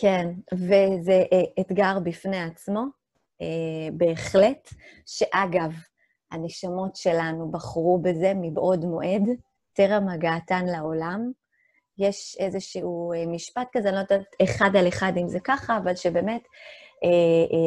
כן, 0.00 0.28
וזה 0.54 1.24
אה, 1.32 1.60
אתגר 1.60 1.98
בפני 2.02 2.42
עצמו, 2.42 2.84
אה, 3.42 3.88
בהחלט, 3.92 4.68
שאגב, 5.06 5.72
הנשמות 6.32 6.96
שלנו 6.96 7.50
בחרו 7.50 7.98
בזה 8.02 8.32
מבעוד 8.36 8.84
מועד, 8.84 9.22
טרם 9.72 10.08
הגעתן 10.08 10.66
לעולם. 10.66 11.30
יש 11.98 12.36
איזשהו 12.40 13.12
אה, 13.12 13.26
משפט 13.26 13.66
כזה, 13.72 13.88
אני 13.88 13.96
לא 13.96 14.00
יודעת 14.00 14.34
אחד 14.42 14.70
על 14.78 14.88
אחד 14.88 15.12
אם 15.16 15.28
זה 15.28 15.40
ככה, 15.40 15.76
אבל 15.76 15.96
שבאמת 15.96 16.42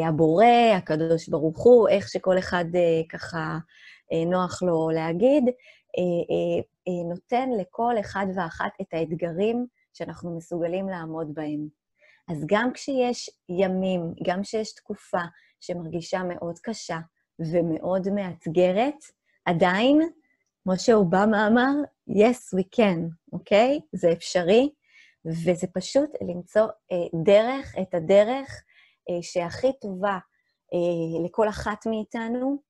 הבורא, 0.07 0.45
הקדוש 0.77 1.29
ברוך 1.29 1.63
הוא, 1.63 1.89
איך 1.89 2.09
שכל 2.09 2.37
אחד 2.37 2.65
ככה 3.09 3.57
נוח 4.25 4.63
לו 4.63 4.89
להגיד, 4.89 5.43
נותן 7.09 7.49
לכל 7.59 7.95
אחד 7.99 8.25
ואחת 8.35 8.71
את 8.81 8.93
האתגרים 8.93 9.65
שאנחנו 9.93 10.37
מסוגלים 10.37 10.89
לעמוד 10.89 11.33
בהם. 11.33 11.67
אז 12.31 12.43
גם 12.45 12.73
כשיש 12.73 13.29
ימים, 13.49 14.13
גם 14.23 14.41
כשיש 14.41 14.75
תקופה 14.75 15.21
שמרגישה 15.59 16.23
מאוד 16.23 16.59
קשה 16.59 16.99
ומאוד 17.39 18.09
מאתגרת, 18.09 18.95
עדיין, 19.45 20.09
כמו 20.63 20.73
שאובמה 20.77 21.47
אמר, 21.47 21.71
yes, 22.09 22.57
we 22.59 22.63
can, 22.75 22.99
אוקיי? 23.33 23.79
Okay? 23.79 23.87
זה 23.93 24.11
אפשרי, 24.11 24.69
וזה 25.25 25.67
פשוט 25.73 26.09
למצוא 26.21 26.67
אה, 26.91 27.21
דרך, 27.23 27.75
את 27.81 27.93
הדרך 27.93 28.63
אה, 29.09 29.21
שהכי 29.21 29.71
טובה 29.81 30.17
אה, 30.73 31.25
לכל 31.25 31.49
אחת 31.49 31.85
מאיתנו, 31.85 32.61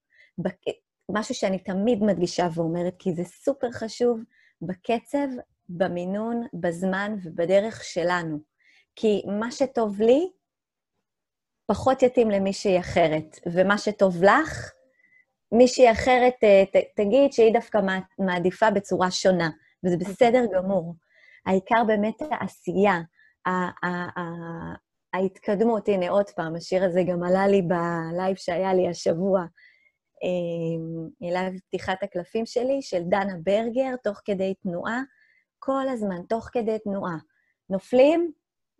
משהו 1.13 1.35
שאני 1.35 1.59
תמיד 1.59 2.03
מדגישה 2.03 2.47
ואומרת, 2.53 2.95
כי 2.99 3.13
זה 3.13 3.23
סופר 3.23 3.71
חשוב, 3.71 4.19
בקצב, 4.61 5.27
במינון, 5.69 6.47
בזמן 6.53 7.15
ובדרך 7.23 7.83
שלנו. 7.83 8.39
כי 8.95 9.21
מה 9.39 9.51
שטוב 9.51 10.01
לי, 10.01 10.29
פחות 11.65 12.03
יתאים 12.03 12.29
למישהי 12.29 12.79
אחרת, 12.79 13.39
ומה 13.45 13.77
שטוב 13.77 14.23
לך, 14.23 14.71
מישהי 15.51 15.91
אחרת 15.91 16.33
אה, 16.43 16.63
ת, 16.65 16.75
תגיד 16.95 17.33
שהיא 17.33 17.53
דווקא 17.53 17.79
מעדיפה 18.19 18.71
בצורה 18.71 19.11
שונה, 19.11 19.49
וזה 19.83 19.97
בסדר 19.97 20.45
גמור. 20.53 20.95
העיקר 21.45 21.83
באמת 21.87 22.21
העשייה, 22.31 23.01
ההתקדמות. 25.13 25.87
הנה, 25.87 26.09
עוד 26.09 26.29
פעם, 26.29 26.55
השיר 26.55 26.83
הזה 26.83 27.03
גם 27.03 27.23
עלה 27.23 27.47
לי 27.47 27.61
בלייב 27.61 28.35
שהיה 28.35 28.73
לי 28.73 28.89
השבוע, 28.89 29.45
אליו 31.23 31.51
פתיחת 31.67 32.03
הקלפים 32.03 32.45
שלי, 32.45 32.81
של 32.81 33.01
דנה 33.03 33.33
ברגר, 33.43 33.95
תוך 34.03 34.21
כדי 34.25 34.53
תנועה, 34.53 35.01
כל 35.59 35.87
הזמן, 35.89 36.21
תוך 36.29 36.49
כדי 36.51 36.79
תנועה. 36.79 37.17
נופלים, 37.69 38.31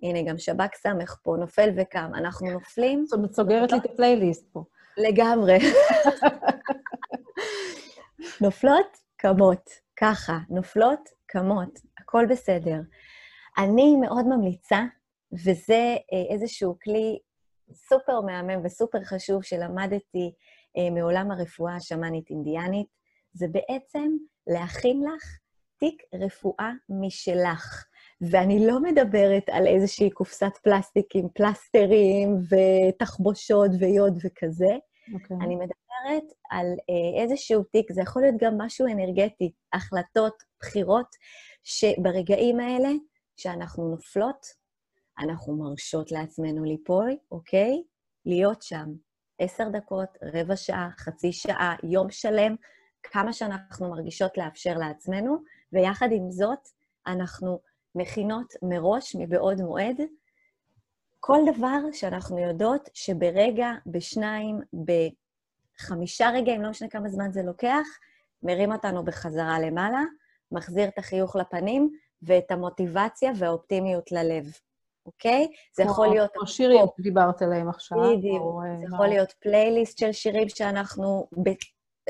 הנה, 0.03 0.21
גם 0.29 0.37
שב"כ 0.37 0.75
סמך 0.75 1.15
פה, 1.23 1.35
נופל 1.39 1.69
וקם. 1.77 2.11
אנחנו 2.15 2.51
נופלים... 2.51 3.05
זאת 3.05 3.17
אומרת, 3.17 3.33
סוגרת 3.33 3.71
לי 3.71 3.77
את 3.77 3.85
הפלייליסט 3.85 4.47
פה. 4.51 4.63
לגמרי. 4.97 5.57
נופלות, 8.41 8.97
קמות. 9.17 9.69
ככה, 9.99 10.37
נופלות, 10.49 11.09
קמות. 11.25 11.79
הכל 11.99 12.25
בסדר. 12.29 12.79
אני 13.57 13.95
מאוד 13.95 14.25
ממליצה, 14.27 14.81
וזה 15.33 15.95
אה, 16.13 16.33
איזשהו 16.33 16.77
כלי 16.83 17.19
סופר 17.73 18.21
מהמם 18.21 18.65
וסופר 18.65 19.03
חשוב 19.03 19.43
שלמדתי 19.43 19.95
אה, 20.15 20.50
מעולם 20.91 21.31
הרפואה 21.31 21.75
השמאנית-אינדיאנית, 21.75 22.87
זה 23.33 23.47
בעצם 23.47 24.11
להכין 24.47 25.01
לך 25.03 25.23
תיק 25.77 26.03
רפואה 26.13 26.71
משלך. 26.89 27.85
ואני 28.21 28.67
לא 28.67 28.81
מדברת 28.81 29.49
על 29.51 29.67
איזושהי 29.67 30.09
קופסת 30.09 30.51
פלסטיק 30.63 31.15
עם 31.15 31.27
פלסטרים 31.33 32.37
ותחבושות 32.49 33.71
ויוד 33.79 34.17
וכזה, 34.25 34.65
okay. 34.65 35.13
אוקיי. 35.13 35.37
אני 35.41 35.55
מדברת 35.55 36.33
על 36.49 36.65
אה, 36.65 37.23
איזשהו 37.23 37.63
תיק, 37.63 37.91
זה 37.91 38.01
יכול 38.01 38.21
להיות 38.21 38.35
גם 38.41 38.57
משהו 38.57 38.87
אנרגטי, 38.87 39.51
החלטות, 39.73 40.33
בחירות, 40.59 41.07
שברגעים 41.63 42.59
האלה, 42.59 42.89
שאנחנו 43.37 43.89
נופלות, 43.89 44.45
אנחנו 45.19 45.57
מרשות 45.57 46.11
לעצמנו 46.11 46.63
ליפול, 46.63 47.15
אוקיי? 47.31 47.83
להיות 48.25 48.61
שם, 48.61 48.85
עשר 49.43 49.69
דקות, 49.69 50.17
רבע 50.33 50.55
שעה, 50.55 50.89
חצי 50.97 51.31
שעה, 51.33 51.75
יום 51.83 52.11
שלם, 52.11 52.55
כמה 53.03 53.33
שאנחנו 53.33 53.89
מרגישות 53.89 54.37
לאפשר 54.37 54.73
לעצמנו, 54.77 55.37
ויחד 55.73 56.07
עם 56.11 56.31
זאת, 56.31 56.67
אנחנו 57.07 57.59
מכינות 57.95 58.53
מראש, 58.63 59.15
מבעוד 59.15 59.61
מועד, 59.61 60.01
כל 61.19 61.39
דבר 61.55 61.91
שאנחנו 61.93 62.39
יודעות 62.39 62.89
שברגע, 62.93 63.71
בשניים, 63.85 64.59
בחמישה 65.79 66.29
רגעים, 66.29 66.61
לא 66.61 66.69
משנה 66.69 66.89
כמה 66.89 67.09
זמן 67.09 67.31
זה 67.31 67.43
לוקח, 67.43 67.87
מרים 68.43 68.71
אותנו 68.71 69.05
בחזרה 69.05 69.59
למעלה, 69.59 70.01
מחזיר 70.51 70.87
את 70.87 70.97
החיוך 70.97 71.35
לפנים 71.35 71.97
ואת 72.21 72.51
המוטיבציה 72.51 73.31
והאופטימיות 73.35 74.11
ללב. 74.11 74.51
אוקיי? 75.13 75.47
זה 75.75 75.83
יכול 75.83 76.07
להיות... 76.07 76.31
כמו 76.33 76.47
שירים 76.47 76.85
שדיברת 76.97 77.41
עליהם 77.41 77.69
עכשיו. 77.69 77.97
בדיוק. 77.97 78.63
אה, 78.65 78.77
זה 78.79 78.95
יכול 78.95 79.07
להיות 79.07 79.33
פלייליסט 79.39 79.97
של 79.97 80.11
שירים 80.11 80.49
שאנחנו 80.49 81.27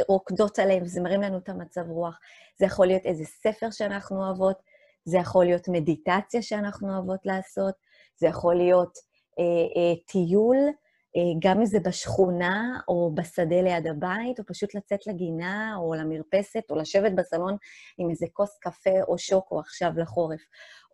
רוקדות 0.08 0.60
עליהם, 0.60 0.86
זה 0.86 1.02
מרים 1.02 1.22
לנו 1.22 1.38
את 1.38 1.50
המצב 1.50 1.90
רוח. 1.90 2.20
זה 2.60 2.66
יכול 2.66 2.88
להיות 2.88 3.06
איזה 3.06 3.26
ספר 3.26 3.72
שאנחנו 3.72 4.26
אוהבות. 4.26 4.58
זה 5.06 5.18
יכול 5.18 5.46
להיות 5.46 5.68
מדיטציה 5.68 6.42
שאנחנו 6.42 6.94
אוהבות 6.94 7.20
לעשות, 7.26 7.74
זה 8.18 8.28
יכול 8.28 8.56
להיות 8.56 8.98
אה, 9.40 9.44
אה, 9.82 9.96
טיול, 10.06 10.58
גם 11.40 11.60
אם 11.60 11.66
זה 11.66 11.80
בשכונה 11.80 12.80
או 12.88 13.12
בשדה 13.16 13.62
ליד 13.62 13.88
הבית, 13.88 14.40
או 14.40 14.46
פשוט 14.46 14.76
לצאת 14.76 15.08
לגינה 15.08 15.76
או 15.78 15.94
למרפסת, 15.94 16.64
או 16.70 16.76
לשבת 16.76 17.12
בסלון 17.12 17.58
עם 17.98 18.10
איזה 18.10 18.26
כוס 18.34 18.58
קפה 18.62 19.02
או 19.08 19.18
שוקו 19.18 19.60
עכשיו 19.60 19.92
לחורף, 19.98 20.42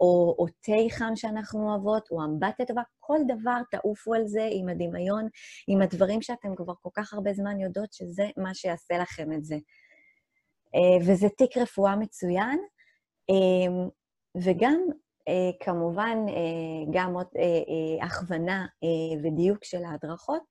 או, 0.02 0.36
או 0.40 0.46
תה 0.62 0.96
חם 0.96 1.16
שאנחנו 1.16 1.70
אוהבות, 1.70 2.08
או 2.12 2.24
אמבטיה 2.26 2.66
טובה, 2.66 2.82
כל 3.00 3.18
דבר, 3.28 3.62
תעופו 3.72 4.14
על 4.14 4.28
זה 4.28 4.48
עם 4.52 4.70
הדמיון, 4.70 5.28
עם 5.68 5.82
הדברים 5.82 6.22
שאתם 6.22 6.56
כבר 6.56 6.74
כל 6.82 6.90
כך 6.94 7.14
הרבה 7.14 7.34
זמן 7.34 7.60
יודעות 7.60 7.94
שזה 7.94 8.26
מה 8.38 8.54
שיעשה 8.54 8.98
לכם 8.98 9.34
את 9.34 9.46
זה. 9.46 9.58
וזה 11.02 11.28
תיק 11.38 11.58
רפואה 11.58 11.96
מצוין, 11.96 12.60
וגם 14.44 14.80
אה, 14.90 14.96
כמובן 15.60 16.18
אה, 16.30 16.92
גם 16.92 17.14
עוד 17.14 17.28
אה, 17.38 18.06
הכוונה 18.06 18.66
ודיוק 19.24 19.64
של 19.64 19.84
ההדרכות, 19.84 20.42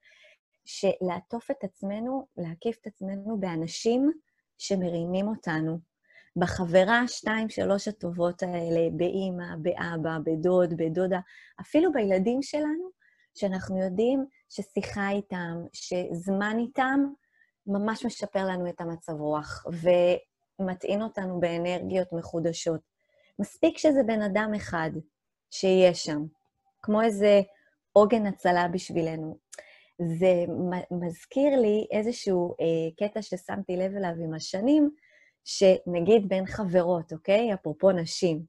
שלעטוף 0.64 1.50
את 1.50 1.64
עצמנו, 1.64 2.26
להקיף 2.36 2.78
את 2.80 2.86
עצמנו 2.86 3.40
באנשים 3.40 4.12
שמרימים 4.58 5.28
אותנו. 5.28 5.78
בחברה, 6.36 7.08
שתיים, 7.08 7.48
שלוש 7.48 7.88
הטובות 7.88 8.42
האלה, 8.42 8.90
באימא, 8.92 9.56
באבא, 9.58 10.18
בדוד, 10.24 10.74
בדודה, 10.76 11.20
אפילו 11.60 11.92
בילדים 11.92 12.42
שלנו, 12.42 12.88
שאנחנו 13.34 13.82
יודעים 13.82 14.26
ששיחה 14.48 15.10
איתם, 15.10 15.54
שזמן 15.72 16.56
איתם, 16.58 17.00
ממש 17.66 18.06
משפר 18.06 18.44
לנו 18.44 18.68
את 18.68 18.80
המצב 18.80 19.12
רוח, 19.12 19.64
ומטעין 20.60 21.02
אותנו 21.02 21.40
באנרגיות 21.40 22.12
מחודשות. 22.12 22.95
מספיק 23.38 23.78
שזה 23.78 24.02
בן 24.02 24.22
אדם 24.22 24.52
אחד 24.56 24.90
שיהיה 25.50 25.94
שם, 25.94 26.22
כמו 26.82 27.02
איזה 27.02 27.40
עוגן 27.92 28.26
הצלה 28.26 28.68
בשבילנו. 28.68 29.38
זה 29.98 30.44
מזכיר 30.90 31.60
לי 31.60 31.86
איזשהו 31.90 32.54
אה, 32.60 33.06
קטע 33.06 33.22
ששמתי 33.22 33.76
לב 33.76 33.96
אליו 33.96 34.12
עם 34.24 34.34
השנים, 34.34 34.90
שנגיד 35.44 36.28
בין 36.28 36.46
חברות, 36.46 37.12
אוקיי? 37.12 37.54
אפרופו 37.54 37.92
נשים. 37.92 38.42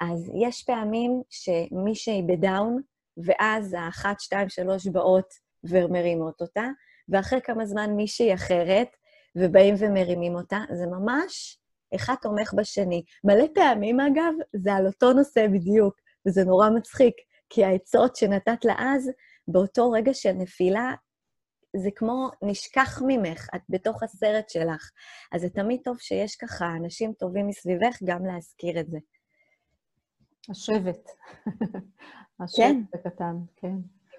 אז 0.00 0.30
יש 0.40 0.62
פעמים 0.62 1.22
שמישהי 1.30 2.22
בדאון, 2.22 2.80
ואז 3.16 3.76
האחת, 3.78 4.20
שתיים, 4.20 4.48
שלוש 4.48 4.86
באות 4.86 5.34
ומרימות 5.64 6.40
אותה, 6.40 6.66
ואחרי 7.08 7.40
כמה 7.40 7.66
זמן 7.66 7.90
מישהי 7.90 8.34
אחרת, 8.34 8.88
ובאים 9.36 9.74
ומרימים 9.78 10.34
אותה. 10.34 10.60
זה 10.72 10.86
ממש 10.86 11.58
אחד 11.94 12.14
תומך 12.22 12.54
בשני. 12.56 13.02
מלא 13.24 13.44
פעמים, 13.54 14.00
אגב, 14.00 14.32
זה 14.56 14.74
על 14.74 14.86
אותו 14.86 15.12
נושא 15.12 15.46
בדיוק, 15.46 15.94
וזה 16.26 16.44
נורא 16.44 16.70
מצחיק, 16.70 17.14
כי 17.50 17.64
העצות 17.64 18.16
שנתת 18.16 18.64
לה 18.64 18.74
אז, 18.78 19.10
באותו 19.48 19.90
רגע 19.90 20.14
של 20.14 20.32
נפילה, 20.32 20.94
זה 21.76 21.90
כמו 21.96 22.30
נשכח 22.42 23.02
ממך, 23.06 23.48
את 23.54 23.60
בתוך 23.68 24.02
הסרט 24.02 24.48
שלך. 24.48 24.90
אז 25.32 25.40
זה 25.40 25.50
תמיד 25.50 25.80
טוב 25.84 25.98
שיש 25.98 26.36
ככה 26.36 26.66
אנשים 26.76 27.12
טובים 27.12 27.46
מסביבך 27.46 27.98
גם 28.04 28.26
להזכיר 28.26 28.80
את 28.80 28.90
זה. 28.90 28.98
השבט. 30.50 31.08
השבט 32.40 32.56
כן. 32.56 32.82
הקטן, 32.94 33.36
כן. 33.56 33.76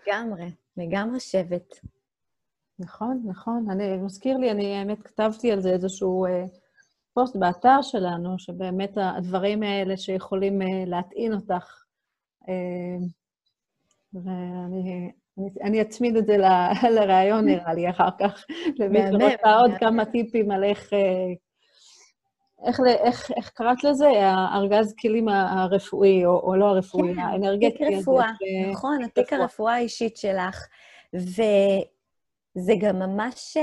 לגמרי, 0.08 0.52
לגמרי 0.78 1.20
שבט. 1.20 1.80
נכון, 2.80 3.24
נכון. 3.26 3.68
אני, 3.72 3.98
מזכיר 3.98 4.38
לי, 4.38 4.52
אני 4.52 4.76
האמת 4.76 5.04
כתבתי 5.04 5.52
על 5.52 5.62
זה 5.62 5.70
איזשהו 5.70 6.26
אה, 6.26 6.46
פוסט 7.18 7.36
באתר 7.36 7.82
שלנו, 7.82 8.40
שבאמת 8.40 8.92
הדברים 8.96 9.64
האלה 9.64 9.98
שיכולים 9.98 10.62
אה, 10.62 10.84
להטעין 10.86 11.34
אותך, 11.34 11.84
אה, 12.50 12.98
ואני 14.14 15.12
אני, 15.38 15.50
אני 15.64 15.82
אצמיד 15.82 16.16
את 16.18 16.26
זה 16.26 16.38
לראיון, 16.96 17.46
נראה 17.46 17.74
לי, 17.74 17.90
אחר 17.90 18.10
כך. 18.20 18.46
למי 18.80 19.00
שרוצה 19.12 19.56
עוד 19.56 19.72
כמה 19.80 20.06
טיפים 20.06 20.52
על 20.52 20.64
איך... 20.64 20.94
אה, 20.94 21.34
איך, 22.68 22.80
איך, 23.04 23.32
איך 23.32 23.50
קראת 23.50 23.84
לזה? 23.84 24.08
הארגז 24.24 24.94
כלים 25.02 25.30
הרפואי, 25.30 26.26
או, 26.26 26.40
או 26.40 26.56
לא 26.56 26.66
הרפואי, 26.66 27.14
כן, 27.14 27.20
האנרגטי. 27.20 27.78
תיק 27.78 27.98
רפואה, 28.00 28.32
נכון, 28.72 29.04
התיק 29.04 29.34
הרפואה 29.34 29.74
האישית 29.74 30.18
שלך. 30.18 30.68
וזה 31.14 32.74
גם 32.80 33.00
ממש 33.00 33.58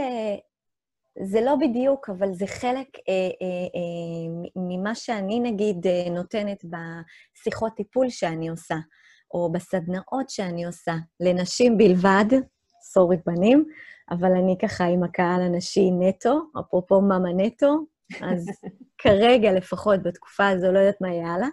זה 1.23 1.41
לא 1.41 1.57
בדיוק, 1.61 2.11
אבל 2.11 2.33
זה 2.33 2.47
חלק 2.47 2.89
אה, 3.09 3.13
אה, 3.43 3.67
אה, 3.75 4.51
ממה 4.57 4.95
שאני, 4.95 5.41
נגיד, 5.41 5.87
אה, 5.87 6.11
נותנת 6.11 6.65
בשיחות 6.65 7.73
טיפול 7.77 8.09
שאני 8.09 8.49
עושה, 8.49 8.77
או 9.35 9.53
בסדנאות 9.53 10.31
שאני 10.31 10.65
עושה, 10.65 10.95
לנשים 11.21 11.79
בלבד, 11.79 12.25
סורי 12.83 13.17
בנים, 13.27 13.65
אבל 14.11 14.33
אני 14.33 14.57
ככה 14.63 14.85
עם 14.85 15.05
הקהל 15.05 15.43
הנשי 15.43 15.91
נטו, 15.91 16.41
אפרופו 16.61 17.01
מאמה 17.01 17.33
נטו, 17.37 17.87
אז 18.23 18.47
כרגע, 19.03 19.53
לפחות 19.53 20.03
בתקופה 20.03 20.49
הזו, 20.49 20.73
לא 20.73 20.79
יודעת 20.79 21.01
מה 21.01 21.09
יהיה 21.09 21.27
הלאה. 21.27 21.49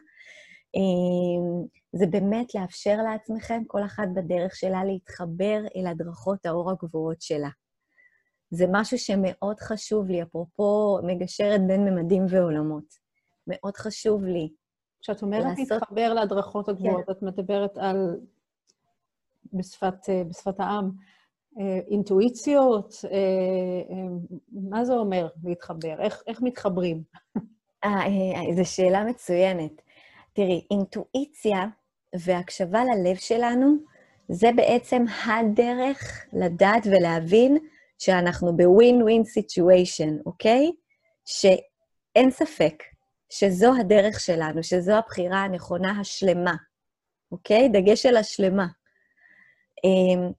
אה, 0.76 1.66
זה 1.94 2.08
באמת 2.08 2.56
לאפשר 2.56 2.98
לעצמכם, 2.98 3.62
כל 3.68 3.84
אחת 3.84 4.08
בדרך 4.16 4.56
שלה, 4.56 4.84
להתחבר 4.84 5.60
אל 5.76 5.88
הדרכות 5.88 6.46
האור 6.46 6.72
הגבוהות 6.72 7.22
שלה. 7.22 7.50
זה 8.52 8.66
משהו 8.72 8.98
שמאוד 8.98 9.60
חשוב 9.60 10.08
לי, 10.08 10.22
אפרופו 10.24 11.00
מגשרת 11.04 11.68
בין 11.68 11.86
ממדים 11.86 12.26
ועולמות. 12.30 12.84
מאוד 13.48 13.78
חשוב 13.78 14.24
לי. 14.24 14.50
כשאת 15.02 15.22
אומרת 15.22 15.44
לעשות... 15.44 15.72
להתחבר 15.72 16.14
להדרכות 16.14 16.70
הגבוהות, 16.70 17.06
כן. 17.06 17.12
את 17.12 17.22
מדברת 17.22 17.78
על, 17.78 18.16
בשפת, 19.54 20.10
אה, 20.10 20.24
בשפת 20.24 20.60
העם, 20.60 20.92
אה, 21.60 21.80
אינטואיציות, 21.92 22.94
אה, 23.12 24.08
מה 24.52 24.86
זה 24.86 24.94
אומר 24.94 25.28
להתחבר? 25.44 26.02
איך, 26.02 26.24
איך 26.28 26.42
מתחברים? 26.42 27.04
זו 28.56 28.66
שאלה 28.66 29.04
מצוינת. 29.04 29.82
תראי, 30.34 30.66
אינטואיציה 30.72 31.66
והקשבה 32.20 32.84
ללב 32.84 33.16
שלנו, 33.16 33.76
זה 34.28 34.50
בעצם 34.56 35.06
הדרך 35.26 36.26
לדעת 36.34 36.88
ולהבין 36.88 37.58
שאנחנו 38.02 38.58
בווין-ווין 38.58 39.24
סיטואשן, 39.24 40.18
אוקיי? 40.26 40.72
שאין 41.26 42.32
ספק 42.32 42.84
שזו 43.30 43.74
הדרך 43.80 44.20
שלנו, 44.20 44.64
שזו 44.64 44.94
הבחירה 44.94 45.38
הנכונה 45.38 46.00
השלמה, 46.00 46.56
אוקיי? 47.32 47.70
דגש 47.70 48.06
על 48.06 48.18
השלמה. 48.18 48.68
אמ, 49.84 50.32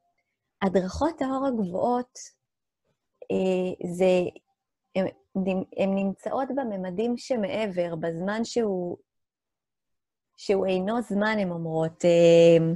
הדרכות 0.62 1.22
האור 1.22 1.46
הגבוהות, 1.46 2.18
אה, 3.32 3.88
זה, 3.94 4.20
הן 5.76 5.94
נמצאות 5.94 6.48
בממדים 6.48 7.16
שמעבר, 7.16 7.94
בזמן 8.00 8.44
שהוא, 8.44 8.96
שהוא 10.36 10.66
אינו 10.66 11.02
זמן, 11.02 11.36
הן 11.38 11.50
אומרות. 11.50 12.04
אמ, 12.04 12.74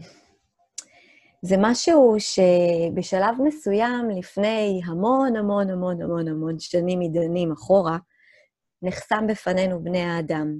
זה 1.46 1.56
משהו 1.58 2.16
שבשלב 2.18 3.34
מסוים, 3.44 4.10
לפני 4.18 4.80
המון 4.84 5.36
המון 5.36 5.70
המון 5.70 6.02
המון 6.02 6.28
המון 6.28 6.58
שנים 6.58 6.98
מדנים 7.00 7.52
אחורה, 7.52 7.98
נחסם 8.82 9.26
בפנינו 9.28 9.84
בני 9.84 10.02
האדם. 10.02 10.58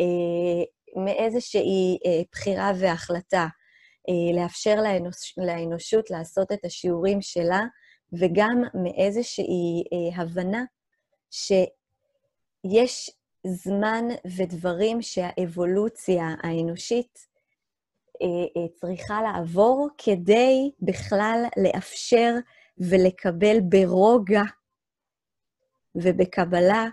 אה, 0.00 0.64
מאיזושהי 1.04 1.98
אה, 2.06 2.22
בחירה 2.32 2.72
והחלטה 2.80 3.46
אה, 4.08 4.42
לאפשר 4.42 4.74
לאנוש, 4.74 5.38
לאנושות 5.38 6.10
לעשות 6.10 6.52
את 6.52 6.64
השיעורים 6.64 7.22
שלה, 7.22 7.60
וגם 8.12 8.62
מאיזושהי 8.74 9.84
הבנה 10.16 10.64
שיש 11.30 13.10
זמן 13.46 14.04
ודברים 14.36 15.02
שהאבולוציה 15.02 16.28
האנושית 16.42 17.18
אה, 17.18 17.22
אה, 17.24 17.29
צריכה 18.74 19.22
לעבור 19.22 19.88
כדי 19.98 20.70
בכלל 20.82 21.44
לאפשר 21.56 22.34
ולקבל 22.78 23.56
ברוגע 23.60 24.42
ובקבלה 25.94 26.86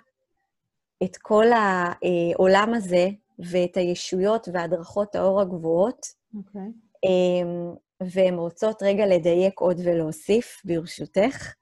את 1.03 1.17
כל 1.17 1.45
העולם 1.51 2.73
הזה 2.73 3.07
ואת 3.39 3.77
הישויות 3.77 4.47
והדרכות 4.53 5.15
האור 5.15 5.41
הגבוהות. 5.41 6.05
Okay. 6.05 6.37
אוקיי. 6.37 6.71
אמ, 7.03 7.73
והן 8.03 8.33
רוצות 8.33 8.83
רגע 8.83 9.05
לדייק 9.05 9.59
עוד 9.59 9.77
ולהוסיף, 9.85 10.61
ברשותך. 10.65 11.53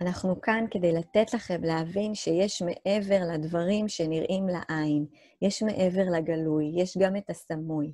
אנחנו 0.00 0.40
כאן 0.40 0.64
כדי 0.70 0.92
לתת 0.92 1.34
לכם 1.34 1.64
להבין 1.64 2.14
שיש 2.14 2.62
מעבר 2.62 3.18
לדברים 3.32 3.88
שנראים 3.88 4.46
לעין, 4.48 5.06
יש 5.42 5.62
מעבר 5.62 6.02
לגלוי, 6.16 6.72
יש 6.74 6.96
גם 6.98 7.16
את 7.16 7.30
הסמוי. 7.30 7.92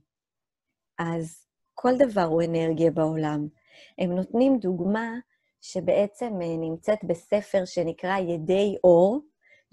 אז 0.98 1.46
כל 1.74 1.92
דבר 1.98 2.22
הוא 2.22 2.42
אנרגיה 2.42 2.90
בעולם. 2.90 3.48
הם 3.98 4.12
נותנים 4.12 4.58
דוגמה 4.58 5.12
שבעצם 5.60 6.32
אה, 6.42 6.56
נמצאת 6.56 6.98
בספר 7.04 7.64
שנקרא 7.64 8.18
ידי 8.18 8.76
אור, 8.84 9.20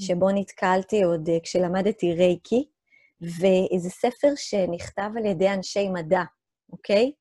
שבו 0.02 0.32
נתקלתי 0.32 1.04
עוד 1.04 1.30
אה, 1.30 1.38
כשלמדתי 1.44 2.14
רייקי, 2.14 2.66
וזה 3.22 3.90
ספר 3.90 4.34
שנכתב 4.36 5.10
על 5.18 5.26
ידי 5.26 5.50
אנשי 5.50 5.90
מדע, 5.90 6.24
אוקיי? 6.72 7.12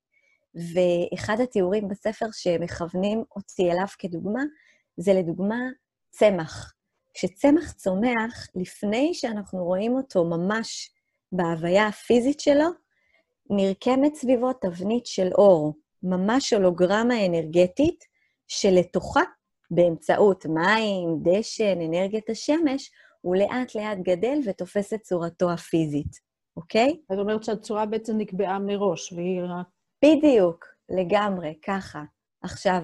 ואחד 0.55 1.41
התיאורים 1.41 1.89
בספר 1.89 2.27
שמכוונים 2.33 3.25
אותי 3.37 3.73
אליו 3.73 3.87
כדוגמה, 3.99 4.43
זה 4.97 5.13
לדוגמה 5.13 5.61
צמח. 6.11 6.75
כשצמח 7.15 7.73
צומח, 7.73 8.49
לפני 8.55 9.15
שאנחנו 9.15 9.65
רואים 9.65 9.97
אותו 9.97 10.25
ממש 10.25 10.91
בהוויה 11.33 11.87
הפיזית 11.87 12.41
שלו, 12.41 12.69
נרקמת 13.51 14.15
סביבו 14.15 14.53
תבנית 14.53 15.07
של 15.07 15.29
אור, 15.39 15.75
ממש 16.03 16.53
הולוגרמה 16.53 17.27
אנרגטית, 17.27 18.05
שלתוכה, 18.49 19.23
באמצעות 19.71 20.47
מים, 20.47 21.19
דשן, 21.23 21.81
אנרגיית 21.81 22.31
השמש, 22.31 22.91
הוא 23.21 23.37
לאט-לאט 23.37 23.99
גדל 24.03 24.39
ותופס 24.45 24.93
את 24.93 25.01
צורתו 25.01 25.51
הפיזית, 25.51 26.21
אוקיי? 26.57 27.01
זאת 27.11 27.19
אומרת 27.19 27.45
שהצורה 27.45 27.87
בעצם 27.87 28.19
נקבעה 28.19 28.59
מראש, 28.59 29.13
והיא 29.13 29.41
רק... 29.43 29.67
בדיוק, 30.05 30.65
לגמרי, 30.89 31.55
ככה. 31.63 32.03
עכשיו, 32.43 32.83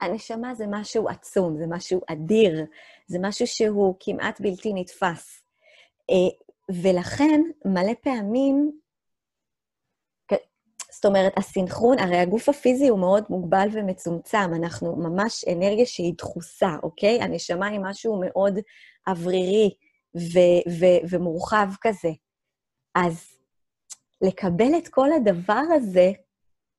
הנשמה 0.00 0.54
זה 0.54 0.64
משהו 0.70 1.08
עצום, 1.08 1.56
זה 1.58 1.64
משהו 1.68 2.00
אדיר, 2.06 2.64
זה 3.06 3.18
משהו 3.22 3.46
שהוא 3.46 3.94
כמעט 4.00 4.40
בלתי 4.40 4.72
נתפס. 4.74 5.42
אה, 6.10 6.38
ולכן, 6.82 7.40
מלא 7.64 7.92
פעמים, 8.02 8.72
זאת 10.92 11.04
אומרת, 11.04 11.32
הסינכרון, 11.36 11.98
הרי 11.98 12.16
הגוף 12.16 12.48
הפיזי 12.48 12.88
הוא 12.88 12.98
מאוד 12.98 13.24
מוגבל 13.30 13.68
ומצומצם, 13.72 14.50
אנחנו 14.56 14.96
ממש 14.96 15.44
אנרגיה 15.48 15.86
שהיא 15.86 16.14
דחוסה, 16.18 16.76
אוקיי? 16.82 17.22
הנשמה 17.22 17.66
היא 17.66 17.80
משהו 17.82 18.20
מאוד 18.20 18.58
אוורירי 19.08 19.74
ו- 20.16 20.70
ו- 20.80 21.08
ומורחב 21.10 21.68
כזה. 21.80 22.08
אז 22.94 23.38
לקבל 24.20 24.78
את 24.78 24.88
כל 24.88 25.12
הדבר 25.12 25.62
הזה, 25.74 26.12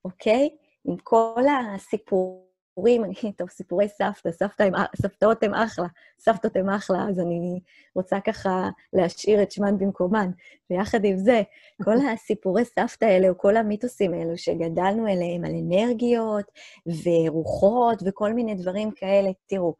אוקיי? 0.05 0.49
עם 0.85 0.97
כל 1.03 1.43
הסיפור 1.75 2.48
סיפורים, 2.79 3.03
אני, 3.03 3.33
טוב, 3.37 3.49
סיפורי 3.49 3.87
סבתא, 3.87 4.31
סבתא 4.31 4.63
הם, 4.63 4.73
סבתאות 5.01 5.43
הן 5.43 5.53
אחלה, 5.53 5.87
סבתות 6.19 6.55
הן 6.55 6.69
אחלה, 6.69 7.05
אז 7.09 7.19
אני 7.19 7.59
רוצה 7.95 8.19
ככה 8.19 8.69
להשאיר 8.93 9.43
את 9.43 9.51
שמן 9.51 9.77
במקומן. 9.77 10.31
ויחד 10.69 11.05
עם 11.05 11.17
זה, 11.17 11.41
כל 11.83 11.95
הסיפורי 12.13 12.65
סבתא 12.65 13.05
האלה, 13.05 13.29
או 13.29 13.37
כל 13.37 13.57
המיתוסים 13.57 14.13
האלו 14.13 14.37
שגדלנו 14.37 15.07
אליהם, 15.07 15.45
על 15.45 15.51
אנרגיות 15.51 16.45
ורוחות 16.85 18.03
וכל 18.05 18.33
מיני 18.33 18.55
דברים 18.55 18.91
כאלה, 18.91 19.29
תראו, 19.47 19.75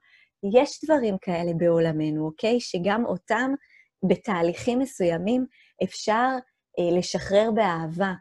יש 0.53 0.79
דברים 0.85 1.17
כאלה 1.21 1.51
בעולמנו, 1.57 2.25
אוקיי? 2.25 2.59
שגם 2.59 3.05
אותם, 3.05 3.51
בתהליכים 4.09 4.79
מסוימים, 4.79 5.45
אפשר 5.83 6.27
אה, 6.79 6.97
לשחרר 6.97 7.51
באהבה. 7.51 8.13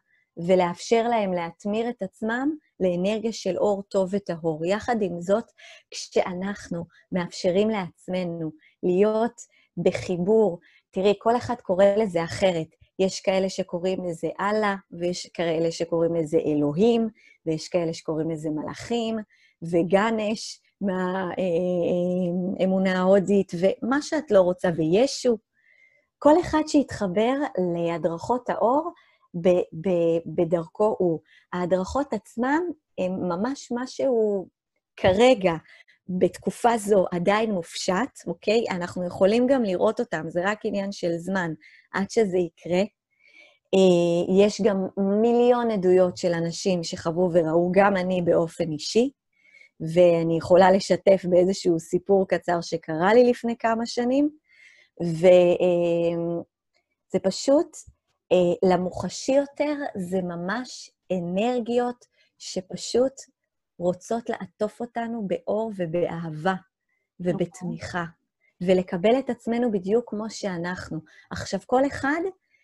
ולאפשר 0.47 1.09
להם 1.09 1.33
להתמיר 1.33 1.91
את 1.91 2.03
עצמם 2.03 2.51
לאנרגיה 2.81 3.33
של 3.33 3.57
אור 3.57 3.83
טוב 3.83 4.09
וטהור. 4.13 4.67
יחד 4.67 4.97
עם 5.03 5.21
זאת, 5.21 5.45
כשאנחנו 5.91 6.85
מאפשרים 7.13 7.71
לעצמנו 7.71 8.51
להיות 8.83 9.41
בחיבור, 9.77 10.59
תראי, 10.91 11.15
כל 11.19 11.37
אחד 11.37 11.55
קורא 11.63 11.85
לזה 11.85 12.25
אחרת. 12.25 12.67
יש 12.99 13.21
כאלה 13.21 13.49
שקוראים 13.49 14.05
לזה 14.05 14.29
אללה, 14.41 14.77
ויש 14.91 15.27
כאלה 15.27 15.71
שקוראים 15.71 16.15
לזה 16.15 16.39
אלוהים, 16.47 17.09
ויש 17.47 17.69
כאלה 17.69 17.95
שקוראים 17.95 18.31
לזה 18.31 18.51
מלאכים, 18.51 19.19
וגנש 19.63 20.61
מהאמונה 22.61 22.99
ההודית, 22.99 23.53
ומה 23.61 24.03
שאת 24.03 24.31
לא 24.31 24.41
רוצה, 24.41 24.69
וישו. 24.77 25.39
כל 26.19 26.41
אחד 26.41 26.63
שיתחבר 26.67 27.35
להדרכות 27.75 28.51
האור, 28.51 28.93
ב- 29.35 29.89
ב- 29.89 30.21
בדרכו 30.27 30.97
הוא. 30.99 31.21
ההדרכות 31.53 32.13
עצמן 32.13 32.61
הן 32.99 33.13
ממש 33.13 33.73
משהו 33.75 34.49
כרגע, 34.97 35.53
בתקופה 36.09 36.79
זו 36.79 37.07
עדיין 37.13 37.53
מופשט, 37.53 38.27
אוקיי? 38.27 38.65
אנחנו 38.71 39.07
יכולים 39.07 39.47
גם 39.47 39.63
לראות 39.63 40.01
אותם, 40.01 40.25
זה 40.29 40.41
רק 40.45 40.59
עניין 40.65 40.93
של 40.93 41.17
זמן 41.17 41.53
עד 41.93 42.11
שזה 42.11 42.39
יקרה. 42.39 42.83
אה, 43.75 44.45
יש 44.45 44.61
גם 44.61 44.87
מיליון 45.23 45.71
עדויות 45.71 46.17
של 46.17 46.33
אנשים 46.35 46.85
שחוו 46.85 47.31
וראו, 47.33 47.73
גם 47.73 47.97
אני 47.97 48.23
באופן 48.23 48.73
אישי, 48.73 49.11
ואני 49.95 50.39
יכולה 50.39 50.71
לשתף 50.71 51.25
באיזשהו 51.25 51.81
סיפור 51.81 52.29
קצר 52.29 52.61
שקרה 52.61 53.15
לי 53.15 53.31
לפני 53.31 53.57
כמה 53.59 53.87
שנים, 53.87 54.31
וזה 55.03 55.31
אה, 57.15 57.21
פשוט 57.23 57.77
למוחשי 58.65 59.33
יותר 59.33 59.75
זה 59.97 60.23
ממש 60.23 60.91
אנרגיות 61.13 62.05
שפשוט 62.39 63.13
רוצות 63.79 64.29
לעטוף 64.29 64.81
אותנו 64.81 65.27
באור 65.27 65.73
ובאהבה 65.77 66.55
ובתמיכה, 67.21 68.05
ולקבל 68.61 69.19
את 69.19 69.31
עצמנו 69.31 69.73
בדיוק 69.73 70.11
כמו 70.11 70.31
שאנחנו. 70.31 70.99
עכשיו, 71.31 71.61
כל 71.67 71.87
אחד 71.87 72.21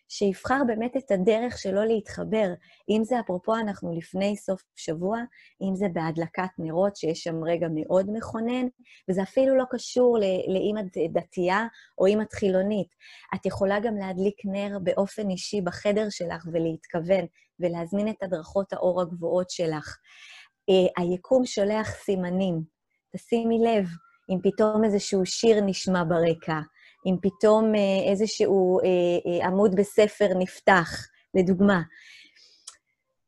שיבחר 0.08 0.58
באמת 0.66 0.96
את 0.96 1.10
הדרך 1.10 1.58
שלו 1.58 1.84
להתחבר. 1.84 2.48
אם 2.90 3.04
זה, 3.04 3.20
אפרופו, 3.20 3.54
אנחנו 3.54 3.96
לפני 3.98 4.36
סוף 4.36 4.62
שבוע, 4.76 5.18
אם 5.62 5.76
זה 5.76 5.86
בהדלקת 5.92 6.50
נרות, 6.58 6.96
שיש 6.96 7.22
שם 7.22 7.44
רגע 7.44 7.66
מאוד 7.74 8.06
מכונן, 8.12 8.66
וזה 9.10 9.22
אפילו 9.22 9.56
לא 9.56 9.64
קשור 9.70 10.18
לאם 10.48 10.78
את 10.78 11.12
דתייה 11.12 11.66
או 11.98 12.06
אם 12.06 12.20
את 12.20 12.32
חילונית. 12.32 12.88
את 13.34 13.46
יכולה 13.46 13.80
גם 13.80 13.96
להדליק 13.96 14.36
נר 14.44 14.78
באופן 14.82 15.30
אישי 15.30 15.60
בחדר 15.60 16.06
שלך 16.10 16.46
ולהתכוון, 16.52 17.26
ולהזמין 17.60 18.08
את 18.08 18.22
הדרכות 18.22 18.72
האור 18.72 19.02
הגבוהות 19.02 19.50
שלך. 19.50 19.96
אה, 20.70 21.02
היקום 21.02 21.46
שולח 21.46 21.90
סימנים. 21.90 22.62
תשימי 23.16 23.58
לב, 23.58 23.86
אם 24.30 24.38
פתאום 24.42 24.84
איזשהו 24.84 25.26
שיר 25.26 25.60
נשמע 25.60 26.04
ברקע, 26.08 26.60
אם 27.06 27.16
פתאום 27.22 27.74
אה, 27.74 28.10
איזשהו 28.10 28.80
אה, 28.80 28.84
אה, 29.26 29.46
עמוד 29.46 29.74
בספר 29.76 30.28
נפתח, 30.38 31.08
לדוגמה. 31.34 31.82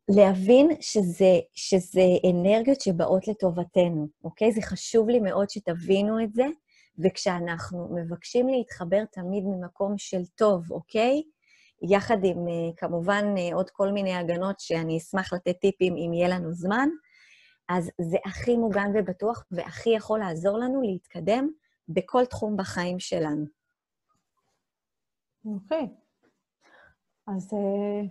להבין 0.09 0.71
שזה, 0.81 1.39
שזה 1.55 2.05
אנרגיות 2.31 2.81
שבאות 2.81 3.29
לטובתנו, 3.29 4.09
אוקיי? 4.25 4.53
זה 4.53 4.63
חשוב 4.63 5.09
לי 5.09 5.21
מאוד 5.21 5.51
שתבינו 5.51 6.25
את 6.25 6.33
זה, 6.33 6.47
וכשאנחנו 7.05 7.89
מבקשים 7.95 8.49
להתחבר 8.49 9.05
תמיד 9.13 9.45
ממקום 9.45 9.95
של 9.99 10.23
טוב, 10.35 10.73
אוקיי? 10.73 11.23
יחד 11.83 12.17
עם, 12.25 12.37
כמובן, 12.77 13.25
עוד 13.53 13.71
כל 13.71 13.93
מיני 13.93 14.15
הגנות 14.15 14.61
שאני 14.61 14.99
אשמח 14.99 15.33
לתת 15.33 15.57
טיפים 15.61 15.97
אם 15.97 16.13
יהיה 16.13 16.29
לנו 16.29 16.53
זמן, 16.53 16.89
אז 17.69 17.91
זה 18.01 18.17
הכי 18.25 18.57
מוגן 18.57 18.91
ובטוח 18.95 19.45
והכי 19.51 19.91
יכול 19.91 20.19
לעזור 20.19 20.59
לנו 20.59 20.83
להתקדם 20.83 21.49
בכל 21.89 22.25
תחום 22.25 22.57
בחיים 22.57 23.01
שלנו. 23.01 23.56
אוקיי. 25.55 25.89
אז, 27.27 27.55
אה, 27.55 28.03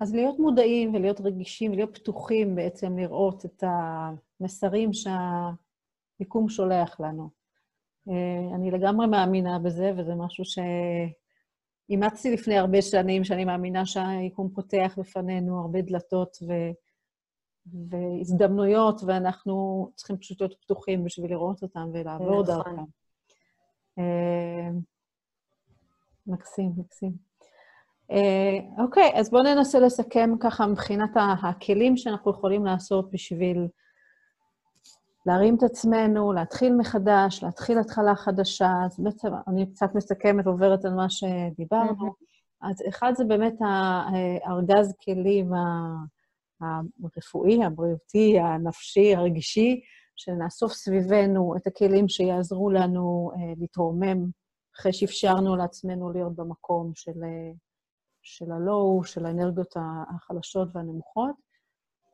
אז 0.00 0.14
להיות 0.14 0.38
מודעים 0.38 0.94
ולהיות 0.94 1.20
רגישים 1.20 1.72
ולהיות 1.72 1.98
פתוחים 1.98 2.54
בעצם 2.54 2.98
לראות 2.98 3.44
את 3.44 3.64
המסרים 4.40 4.90
שהמיקום 4.92 6.48
שולח 6.48 7.00
לנו. 7.00 7.30
אה, 8.08 8.54
אני 8.54 8.70
לגמרי 8.70 9.06
מאמינה 9.06 9.58
בזה, 9.58 9.92
וזה 9.96 10.14
משהו 10.14 10.44
שאימצתי 11.88 12.30
לפני 12.32 12.58
הרבה 12.58 12.82
שנים, 12.82 13.24
שאני 13.24 13.44
מאמינה 13.44 13.86
שהיקום 13.86 14.50
פותח 14.54 14.94
בפנינו 14.98 15.60
הרבה 15.60 15.82
דלתות 15.82 16.36
ו... 16.46 16.52
והזדמנויות, 17.66 19.00
ואנחנו 19.06 19.88
צריכים 19.94 20.16
פשוט 20.18 20.40
להיות 20.40 20.54
פתוחים 20.60 21.04
בשביל 21.04 21.30
לראות 21.30 21.62
אותם 21.62 21.90
ולעבור 21.92 22.42
נכון. 22.42 22.46
דרכם. 22.46 22.84
אה, 23.98 24.70
מקסים, 26.26 26.72
מקסים. 26.76 27.30
Uh, 28.12 28.82
אוקיי, 28.82 29.12
אז 29.14 29.30
בואו 29.30 29.42
ננסה 29.42 29.80
לסכם 29.80 30.30
ככה 30.40 30.66
מבחינת 30.66 31.10
הכלים 31.42 31.96
שאנחנו 31.96 32.30
יכולים 32.30 32.64
לעשות 32.64 33.10
בשביל 33.10 33.68
להרים 35.26 35.56
את 35.56 35.62
עצמנו, 35.62 36.32
להתחיל 36.32 36.76
מחדש, 36.76 37.42
להתחיל 37.42 37.78
התחלה 37.78 38.14
חדשה. 38.14 38.70
אז 38.84 39.00
בעצם 39.00 39.28
אני 39.48 39.72
קצת 39.72 39.94
מסכמת, 39.94 40.46
עוברת 40.46 40.84
על 40.84 40.94
מה 40.94 41.06
שדיברנו. 41.10 42.08
Mm-hmm. 42.08 42.68
אז 42.70 42.82
אחד 42.88 43.12
זה 43.16 43.24
באמת 43.24 43.54
הארגז 44.44 44.94
כלים 45.04 45.52
הרפואי, 46.60 47.64
הבריאותי, 47.64 48.38
הנפשי, 48.40 49.14
הרגישי, 49.14 49.80
שנאסוף 50.16 50.72
סביבנו 50.72 51.56
את 51.56 51.66
הכלים 51.66 52.08
שיעזרו 52.08 52.70
לנו 52.70 53.30
uh, 53.34 53.38
להתרומם 53.60 54.39
אחרי 54.80 54.92
שאפשרנו 54.92 55.56
לעצמנו 55.56 56.12
להיות 56.12 56.36
במקום 56.36 56.92
של, 56.94 57.20
של 58.22 58.52
ה 58.52 58.62
low, 58.62 59.04
של 59.04 59.26
האנרגיות 59.26 59.74
החלשות 60.16 60.68
והנמוכות. 60.72 61.50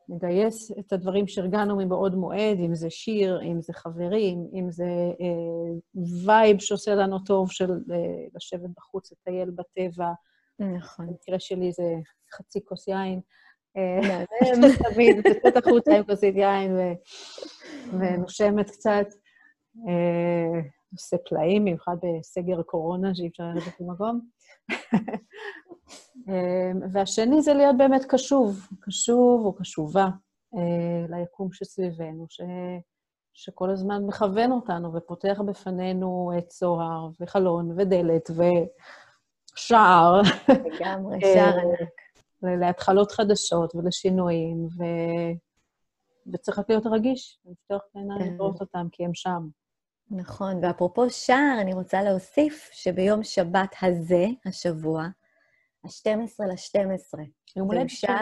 נגייס 0.09 0.71
את 0.79 0.93
הדברים 0.93 1.27
שארגנו 1.27 1.77
מבעוד 1.77 2.15
מועד, 2.15 2.59
אם 2.59 2.75
זה 2.75 2.89
שיר, 2.89 3.41
אם 3.43 3.61
זה 3.61 3.73
חברים, 3.73 4.47
אם 4.53 4.71
זה 4.71 4.83
אה, 5.21 6.03
vibe 6.25 6.59
שעושה 6.59 6.95
לנו 6.95 7.19
טוב 7.19 7.51
של 7.51 7.71
אה, 7.71 8.25
לשבת 8.35 8.69
בחוץ, 8.77 9.11
לטייל 9.11 9.49
בטבע. 9.49 10.11
נכון. 10.59 11.07
במקרה 11.07 11.39
שלי 11.39 11.71
זה 11.71 11.93
חצי 12.35 12.65
כוס 12.65 12.87
יין. 12.87 13.21
אה, 13.77 14.23
תמיד, 14.93 15.15
יוצאת 15.25 15.57
החוצה 15.57 15.97
עם 15.97 16.03
כוסית 16.03 16.35
יין 16.35 16.71
ונושמת 17.99 18.69
קצת. 18.69 19.05
אה, 20.87 20.93
עושה 20.93 21.17
פלאים, 21.29 21.61
במיוחד 21.65 21.95
בסגר 22.03 22.61
קורונה, 22.61 23.15
שאי 23.15 23.27
אפשר 23.27 23.43
ללכת 23.43 23.81
למקום. 23.81 24.19
אה, 26.29 26.71
והשני 26.91 27.41
זה 27.41 27.53
להיות 27.53 27.77
באמת 27.77 28.05
קשוב, 28.05 28.67
קשוב 28.81 29.45
או 29.45 29.53
קשובה 29.53 30.07
ליקום 31.09 31.51
שסביבנו, 31.51 32.25
ש... 32.29 32.41
שכל 33.33 33.69
הזמן 33.69 34.05
מכוון 34.05 34.51
אותנו 34.51 34.93
ופותח 34.93 35.41
בפנינו 35.45 36.31
את 36.37 36.47
צוהר 36.47 37.09
וחלון 37.19 37.71
ודלת 37.77 38.29
ושער. 39.55 40.21
לגמרי, 40.49 41.19
שער 41.33 41.57
ענק. 41.59 41.89
להתחלות 42.59 43.11
חדשות 43.11 43.75
ולשינויים, 43.75 44.65
ו... 44.65 44.83
וצריך 46.33 46.59
רק 46.59 46.69
להיות 46.69 46.85
רגיש, 46.85 47.39
לפתוח 47.45 47.81
את 47.91 47.95
העיניים 47.95 48.21
כן. 48.21 48.33
ולראות 48.33 48.61
אותם, 48.61 48.87
כי 48.91 49.05
הם 49.05 49.13
שם. 49.13 49.47
נכון, 50.11 50.63
ואפרופו 50.63 51.09
שער, 51.09 51.57
אני 51.61 51.73
רוצה 51.73 52.01
להוסיף 52.01 52.69
שביום 52.73 53.23
שבת 53.23 53.75
הזה, 53.81 54.25
השבוע, 54.45 55.03
ה-12 55.83 56.45
ל-12, 56.47 57.19
יום 57.55 57.67
הולדת 57.67 57.89
שלי. 57.89 58.13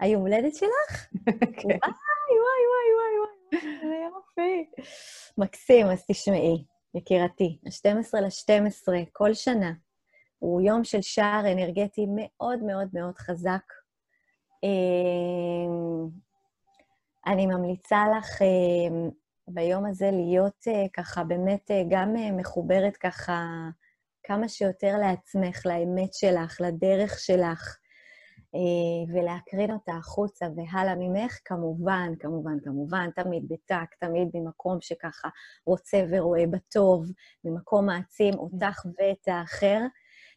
היום 0.00 0.20
הולדת 0.20 0.54
שלך? 0.54 1.06
כן. 1.60 1.68
וואי, 1.68 2.36
וואי, 2.40 2.90
וואי, 2.96 3.18
וואי, 3.18 3.78
וואי, 3.84 4.10
יופי. 4.14 4.70
מקסים, 5.38 5.86
אז 5.86 6.04
תשמעי, 6.08 6.64
יקירתי, 6.94 7.58
ה-12 7.66 8.20
ל-12, 8.20 8.88
כל 9.12 9.34
שנה, 9.34 9.72
הוא 10.38 10.60
יום 10.60 10.84
של 10.84 11.02
שער 11.02 11.52
אנרגטי 11.52 12.06
מאוד 12.08 12.62
מאוד 12.62 12.88
מאוד 12.92 13.18
חזק. 13.18 13.72
אמ, 14.62 16.08
אני 17.26 17.46
ממליצה 17.46 18.04
לך 18.18 18.42
אמ, 18.42 19.10
ביום 19.54 19.86
הזה 19.86 20.10
להיות 20.12 20.64
אה, 20.68 20.86
ככה 20.92 21.24
באמת 21.24 21.70
אה, 21.70 21.82
גם 21.90 22.16
אה, 22.16 22.32
מחוברת 22.32 22.96
ככה 22.96 23.44
כמה 24.22 24.48
שיותר 24.48 24.96
לעצמך, 24.98 25.66
לאמת 25.66 26.14
שלך, 26.14 26.60
לדרך 26.60 27.18
שלך, 27.18 27.76
ולהקרין 29.14 29.70
אותה 29.70 29.92
החוצה 29.92 30.46
והלאה 30.56 30.94
ממך, 30.98 31.38
כמובן, 31.44 32.12
כמובן, 32.18 32.56
כמובן, 32.64 33.10
תמיד 33.16 33.42
בטק, 33.48 33.94
תמיד 34.00 34.28
ממקום 34.34 34.78
שככה 34.80 35.28
רוצה 35.66 36.04
ורואה 36.10 36.46
בטוב, 36.50 37.06
ממקום 37.44 37.86
מעצים 37.86 38.34
אותך 38.34 38.86
ואת 38.98 39.28
האחר. 39.28 39.80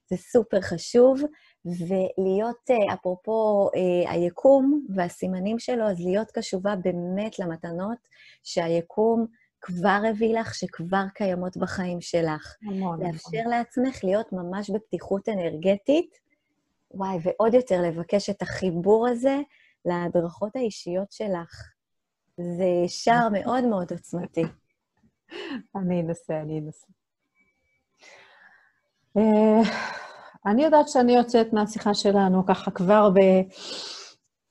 זה 0.09 0.17
סופר 0.17 0.61
חשוב, 0.61 1.21
ולהיות, 1.65 2.71
אה, 2.71 2.93
אפרופו 2.93 3.69
אה, 3.75 4.11
היקום 4.11 4.85
והסימנים 4.95 5.59
שלו, 5.59 5.83
אז 5.83 5.99
להיות 5.99 6.31
קשובה 6.31 6.75
באמת 6.75 7.39
למתנות 7.39 7.97
שהיקום 8.43 9.25
כבר 9.61 9.99
הביא 10.09 10.39
לך, 10.39 10.55
שכבר 10.55 11.03
קיימות 11.13 11.57
בחיים 11.57 12.01
שלך. 12.01 12.55
המון. 12.67 13.03
לאפשר 13.03 13.37
המון. 13.37 13.51
לעצמך 13.51 14.03
להיות 14.03 14.33
ממש 14.33 14.69
בפתיחות 14.69 15.29
אנרגטית, 15.29 16.19
וואי, 16.91 17.17
ועוד 17.23 17.53
יותר 17.53 17.81
לבקש 17.81 18.29
את 18.29 18.41
החיבור 18.41 19.07
הזה 19.07 19.37
להדרכות 19.85 20.55
האישיות 20.55 21.11
שלך. 21.11 21.71
זה 22.37 22.67
שער 22.87 23.27
מאוד 23.31 23.63
מאוד 23.63 23.91
עוצמתי. 23.91 24.43
אני 25.75 26.01
אנסה, 26.01 26.41
אני 26.41 26.59
אנסה. 26.59 26.87
אה, 30.45 30.51
אני 30.51 30.63
יודעת 30.63 30.89
שאני 30.89 31.15
יוצאת 31.15 31.53
מהשיחה 31.53 31.93
שלנו 31.93 32.45
ככה 32.45 32.71
כבר 32.71 33.09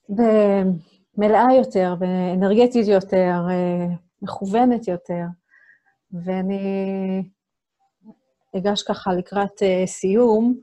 במלאה 0.09 1.55
יותר, 1.59 1.95
באנרגטית 1.99 2.87
יותר, 2.87 3.35
אה, 3.51 3.87
מכוונת 4.23 4.89
יותר, 4.89 5.25
ואני 6.25 7.23
אגש 8.57 8.83
ככה 8.83 9.13
לקראת 9.13 9.63
אה, 9.63 9.87
סיום, 9.87 10.61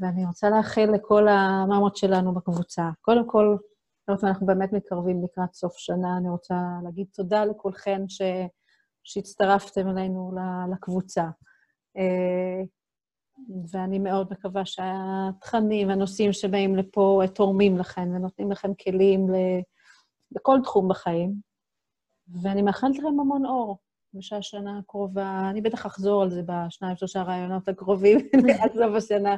ואני 0.00 0.26
רוצה 0.26 0.50
לאחל 0.50 0.88
לכל 0.94 1.28
המאמות 1.28 1.96
שלנו 1.96 2.34
בקבוצה. 2.34 2.90
קודם 3.00 3.28
כל, 3.28 3.56
אנחנו 4.08 4.46
באמת 4.46 4.72
מתקרבים 4.72 5.24
לקראת 5.24 5.54
סוף 5.54 5.76
שנה, 5.76 6.16
אני 6.16 6.28
רוצה 6.28 6.54
להגיד 6.84 7.06
תודה 7.12 7.44
לכולכן 7.44 8.08
ש... 8.08 8.22
שהצטרפתם 9.04 9.88
אלינו 9.88 10.32
לקבוצה. 10.72 11.24
ואני 13.70 13.98
מאוד 13.98 14.28
מקווה 14.30 14.62
שהתכנים 14.66 15.88
והנושאים 15.88 16.32
שבאים 16.32 16.76
לפה 16.76 17.22
תורמים 17.34 17.78
לכם 17.78 18.08
ונותנים 18.14 18.52
לכם 18.52 18.74
כלים 18.74 19.26
לכל 20.32 20.58
תחום 20.62 20.88
בחיים. 20.88 21.34
ואני 22.42 22.62
מאחלת 22.62 22.98
לכם 22.98 23.20
המון 23.20 23.46
אור, 23.46 23.78
ושהשנה 24.14 24.78
הקרובה, 24.78 25.40
אני 25.50 25.60
בטח 25.60 25.86
אחזור 25.86 26.22
על 26.22 26.30
זה 26.30 26.42
בשניים, 26.46 26.96
שלושה 26.96 27.22
רעיונות 27.22 27.68
הקרובים 27.68 28.18
עד 28.62 28.72
סוף 28.72 28.94
השנה, 28.96 29.36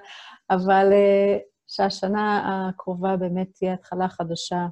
אבל 0.51 0.93
uh, 0.93 1.41
שהשנה 1.67 2.43
הקרובה 2.69 3.17
באמת 3.17 3.49
תהיה 3.55 3.75
התחלה 3.75 4.09
חדשה, 4.09 4.67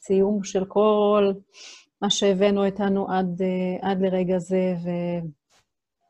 סיום 0.00 0.44
של 0.44 0.64
כל 0.64 1.32
מה 2.02 2.10
שהבאנו 2.10 2.64
איתנו 2.64 3.10
עד, 3.10 3.40
uh, 3.40 3.86
עד 3.86 4.00
לרגע 4.00 4.38
זה, 4.38 4.74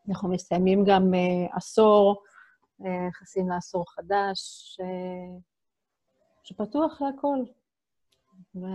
ואנחנו 0.06 0.28
מסיימים 0.28 0.84
גם 0.84 1.14
uh, 1.14 1.56
עשור 1.56 2.22
נכנסים 3.08 3.48
לעשור 3.48 3.84
חדש, 3.90 4.38
ש... 4.76 4.80
שפתוח 6.42 7.02
להכל, 7.02 7.38
ו... 8.54 8.66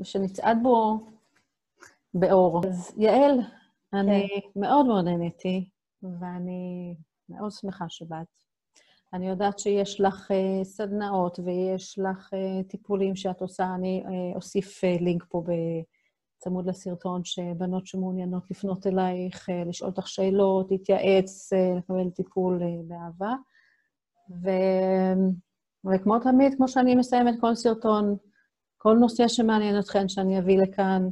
ושנצעד 0.00 0.58
בו 0.62 1.06
באור. 2.14 2.60
אז 2.66 2.92
יעל, 2.96 3.40
אני 3.92 4.28
כן. 4.42 4.60
מאוד 4.60 4.86
מאוד 4.86 5.04
נהניתי, 5.04 5.68
ואני 6.02 6.94
מאוד 7.28 7.50
שמחה 7.50 7.84
שבאת. 7.88 8.26
אני 9.12 9.28
יודעת 9.28 9.58
שיש 9.58 10.00
לך 10.00 10.30
uh, 10.30 10.64
סדנאות 10.64 11.38
ויש 11.38 11.98
לך 11.98 12.32
uh, 12.32 12.68
טיפולים 12.68 13.16
שאת 13.16 13.40
עושה. 13.40 13.74
אני 13.74 14.02
uh, 14.06 14.36
אוסיף 14.36 14.84
uh, 14.84 15.02
לינק 15.02 15.24
פה 15.28 15.42
ב... 15.46 15.50
צמוד 16.44 16.66
לסרטון, 16.68 17.24
שבנות 17.24 17.86
שמעוניינות 17.86 18.50
לפנות 18.50 18.86
אלייך, 18.86 19.50
אה, 19.50 19.64
לשאול 19.64 19.90
אותך 19.90 20.08
שאלות, 20.08 20.70
להתייעץ, 20.70 21.52
אה, 21.52 21.78
לקבל 21.78 22.10
טיפול 22.10 22.62
אה, 22.62 22.68
באהבה. 22.86 23.34
ו... 24.30 24.48
וכמו 25.84 26.18
תמיד, 26.18 26.54
כמו 26.56 26.68
שאני 26.68 26.94
מסיימת 26.94 27.40
כל 27.40 27.54
סרטון, 27.54 28.16
כל 28.78 28.96
נושא 29.00 29.28
שמעניין 29.28 29.78
אתכן 29.78 30.08
שאני 30.08 30.38
אביא 30.38 30.58
לכאן, 30.58 31.08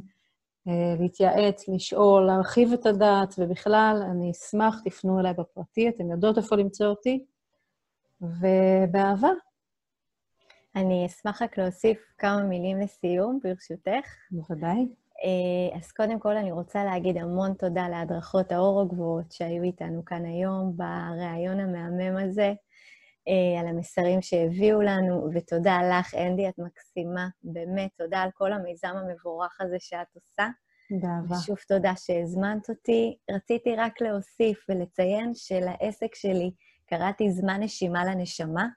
להתייעץ, 0.99 1.69
לשאול, 1.69 2.25
להרחיב 2.25 2.73
את 2.73 2.85
הדעת, 2.85 3.35
ובכלל, 3.37 4.03
אני 4.11 4.31
אשמח, 4.31 4.81
תפנו 4.85 5.19
אליי 5.19 5.33
בפרטי, 5.33 5.89
אתן 5.89 6.09
יודעות 6.09 6.37
איפה 6.37 6.55
למצוא 6.55 6.85
אותי, 6.85 7.25
ובאהבה. 8.21 9.31
אני 10.75 11.05
אשמח 11.05 11.41
רק 11.41 11.57
להוסיף 11.57 12.13
כמה 12.17 12.43
מילים 12.43 12.79
לסיום, 12.79 13.39
ברשותך. 13.43 14.07
בוודאי. 14.31 15.02
אה, 15.23 15.77
אז 15.77 15.91
קודם 15.91 16.19
כל 16.19 16.37
אני 16.37 16.51
רוצה 16.51 16.83
להגיד 16.83 17.17
המון 17.17 17.53
תודה 17.53 17.89
להדרכות 17.89 18.51
האור 18.51 18.81
הגבוהות 18.81 19.31
שהיו 19.31 19.63
איתנו 19.63 20.05
כאן 20.05 20.25
היום 20.25 20.77
בריאיון 20.77 21.59
המהמם 21.59 22.17
הזה, 22.17 22.53
אה, 23.27 23.59
על 23.59 23.67
המסרים 23.67 24.21
שהביאו 24.21 24.81
לנו, 24.81 25.29
ותודה 25.33 25.79
לך, 25.91 26.15
אנדי, 26.15 26.49
את 26.49 26.57
מקסימה. 26.57 27.27
באמת, 27.43 27.89
תודה 27.97 28.19
על 28.19 28.29
כל 28.33 28.53
המיזם 28.53 28.93
המבורך 28.97 29.61
הזה 29.61 29.75
שאת 29.79 30.07
עושה. 30.15 30.47
באהבה. 31.01 31.35
ושוב 31.35 31.57
תודה 31.67 31.93
שהזמנת 31.95 32.69
אותי. 32.69 33.17
רציתי 33.31 33.75
רק 33.75 34.01
להוסיף 34.01 34.65
ולציין 34.69 35.31
שלעסק 35.33 36.15
שלי 36.15 36.51
קראתי 36.85 37.31
זמן 37.31 37.63
נשימה 37.63 38.05
לנשמה, 38.05 38.67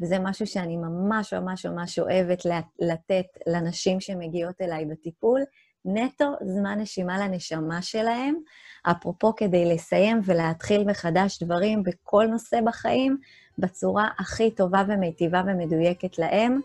וזה 0.00 0.18
משהו 0.18 0.46
שאני 0.46 0.76
ממש 0.76 1.34
ממש 1.34 1.66
ממש 1.66 1.98
אוהבת 1.98 2.42
לתת 2.78 3.26
לנשים 3.46 4.00
שמגיעות 4.00 4.60
אליי 4.60 4.84
בטיפול, 4.84 5.40
נטו 5.84 6.24
זמן 6.42 6.80
נשימה 6.80 7.18
לנשמה 7.18 7.82
שלהם, 7.82 8.34
אפרופו 8.82 9.34
כדי 9.36 9.74
לסיים 9.74 10.20
ולהתחיל 10.24 10.84
מחדש 10.84 11.42
דברים 11.42 11.82
בכל 11.82 12.26
נושא 12.26 12.60
בחיים 12.64 13.16
בצורה 13.58 14.08
הכי 14.18 14.50
טובה 14.50 14.82
ומיטיבה 14.88 15.42
ומדויקת 15.46 16.18
להם, 16.18 16.60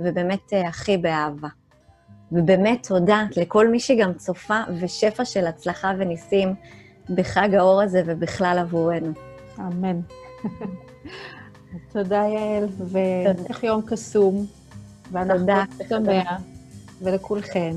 ובאמת 0.00 0.52
אה, 0.52 0.68
הכי 0.68 0.96
באהבה. 0.96 1.48
ובאמת 2.32 2.86
תודה 2.86 3.24
לכל 3.36 3.68
מי 3.68 3.80
שגם 3.80 4.14
צופה 4.14 4.60
ושפע 4.80 5.24
של 5.24 5.46
הצלחה 5.46 5.92
וניסים 5.98 6.54
בחג 7.10 7.54
האור 7.54 7.82
הזה 7.82 8.02
ובכלל 8.06 8.58
עבורנו. 8.60 9.12
אמן. 9.58 10.00
תודה, 11.92 12.24
יעל, 12.34 12.68
והמשך 12.78 13.62
יום 13.62 13.82
קסום. 13.86 14.46
ואנחנו 15.12 15.46
נשתמע, 15.80 16.22
ולכולכן. 17.02 17.72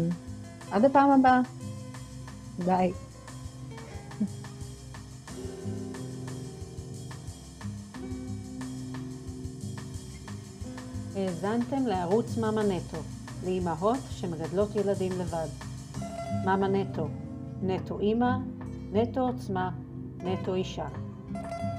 עד 0.72 0.86
הפעם 0.86 1.10
הבאה. 1.10 1.42
ביי. 2.66 2.92
האזנתם 11.16 11.88
לערוץ 11.88 12.38
מאמא 12.38 12.62
נטו, 12.62 12.98
לאימהות 13.44 14.00
שמגדלות 14.10 14.76
ילדים 14.76 15.12
לבד. 15.12 15.48
מאמא 16.46 16.66
נטו, 16.66 17.08
נטו 17.62 18.00
אימא, 18.00 18.38
נטו 18.92 19.22
עוצמה, 19.22 19.72
נטו 20.18 20.56
אישה. 20.56 20.88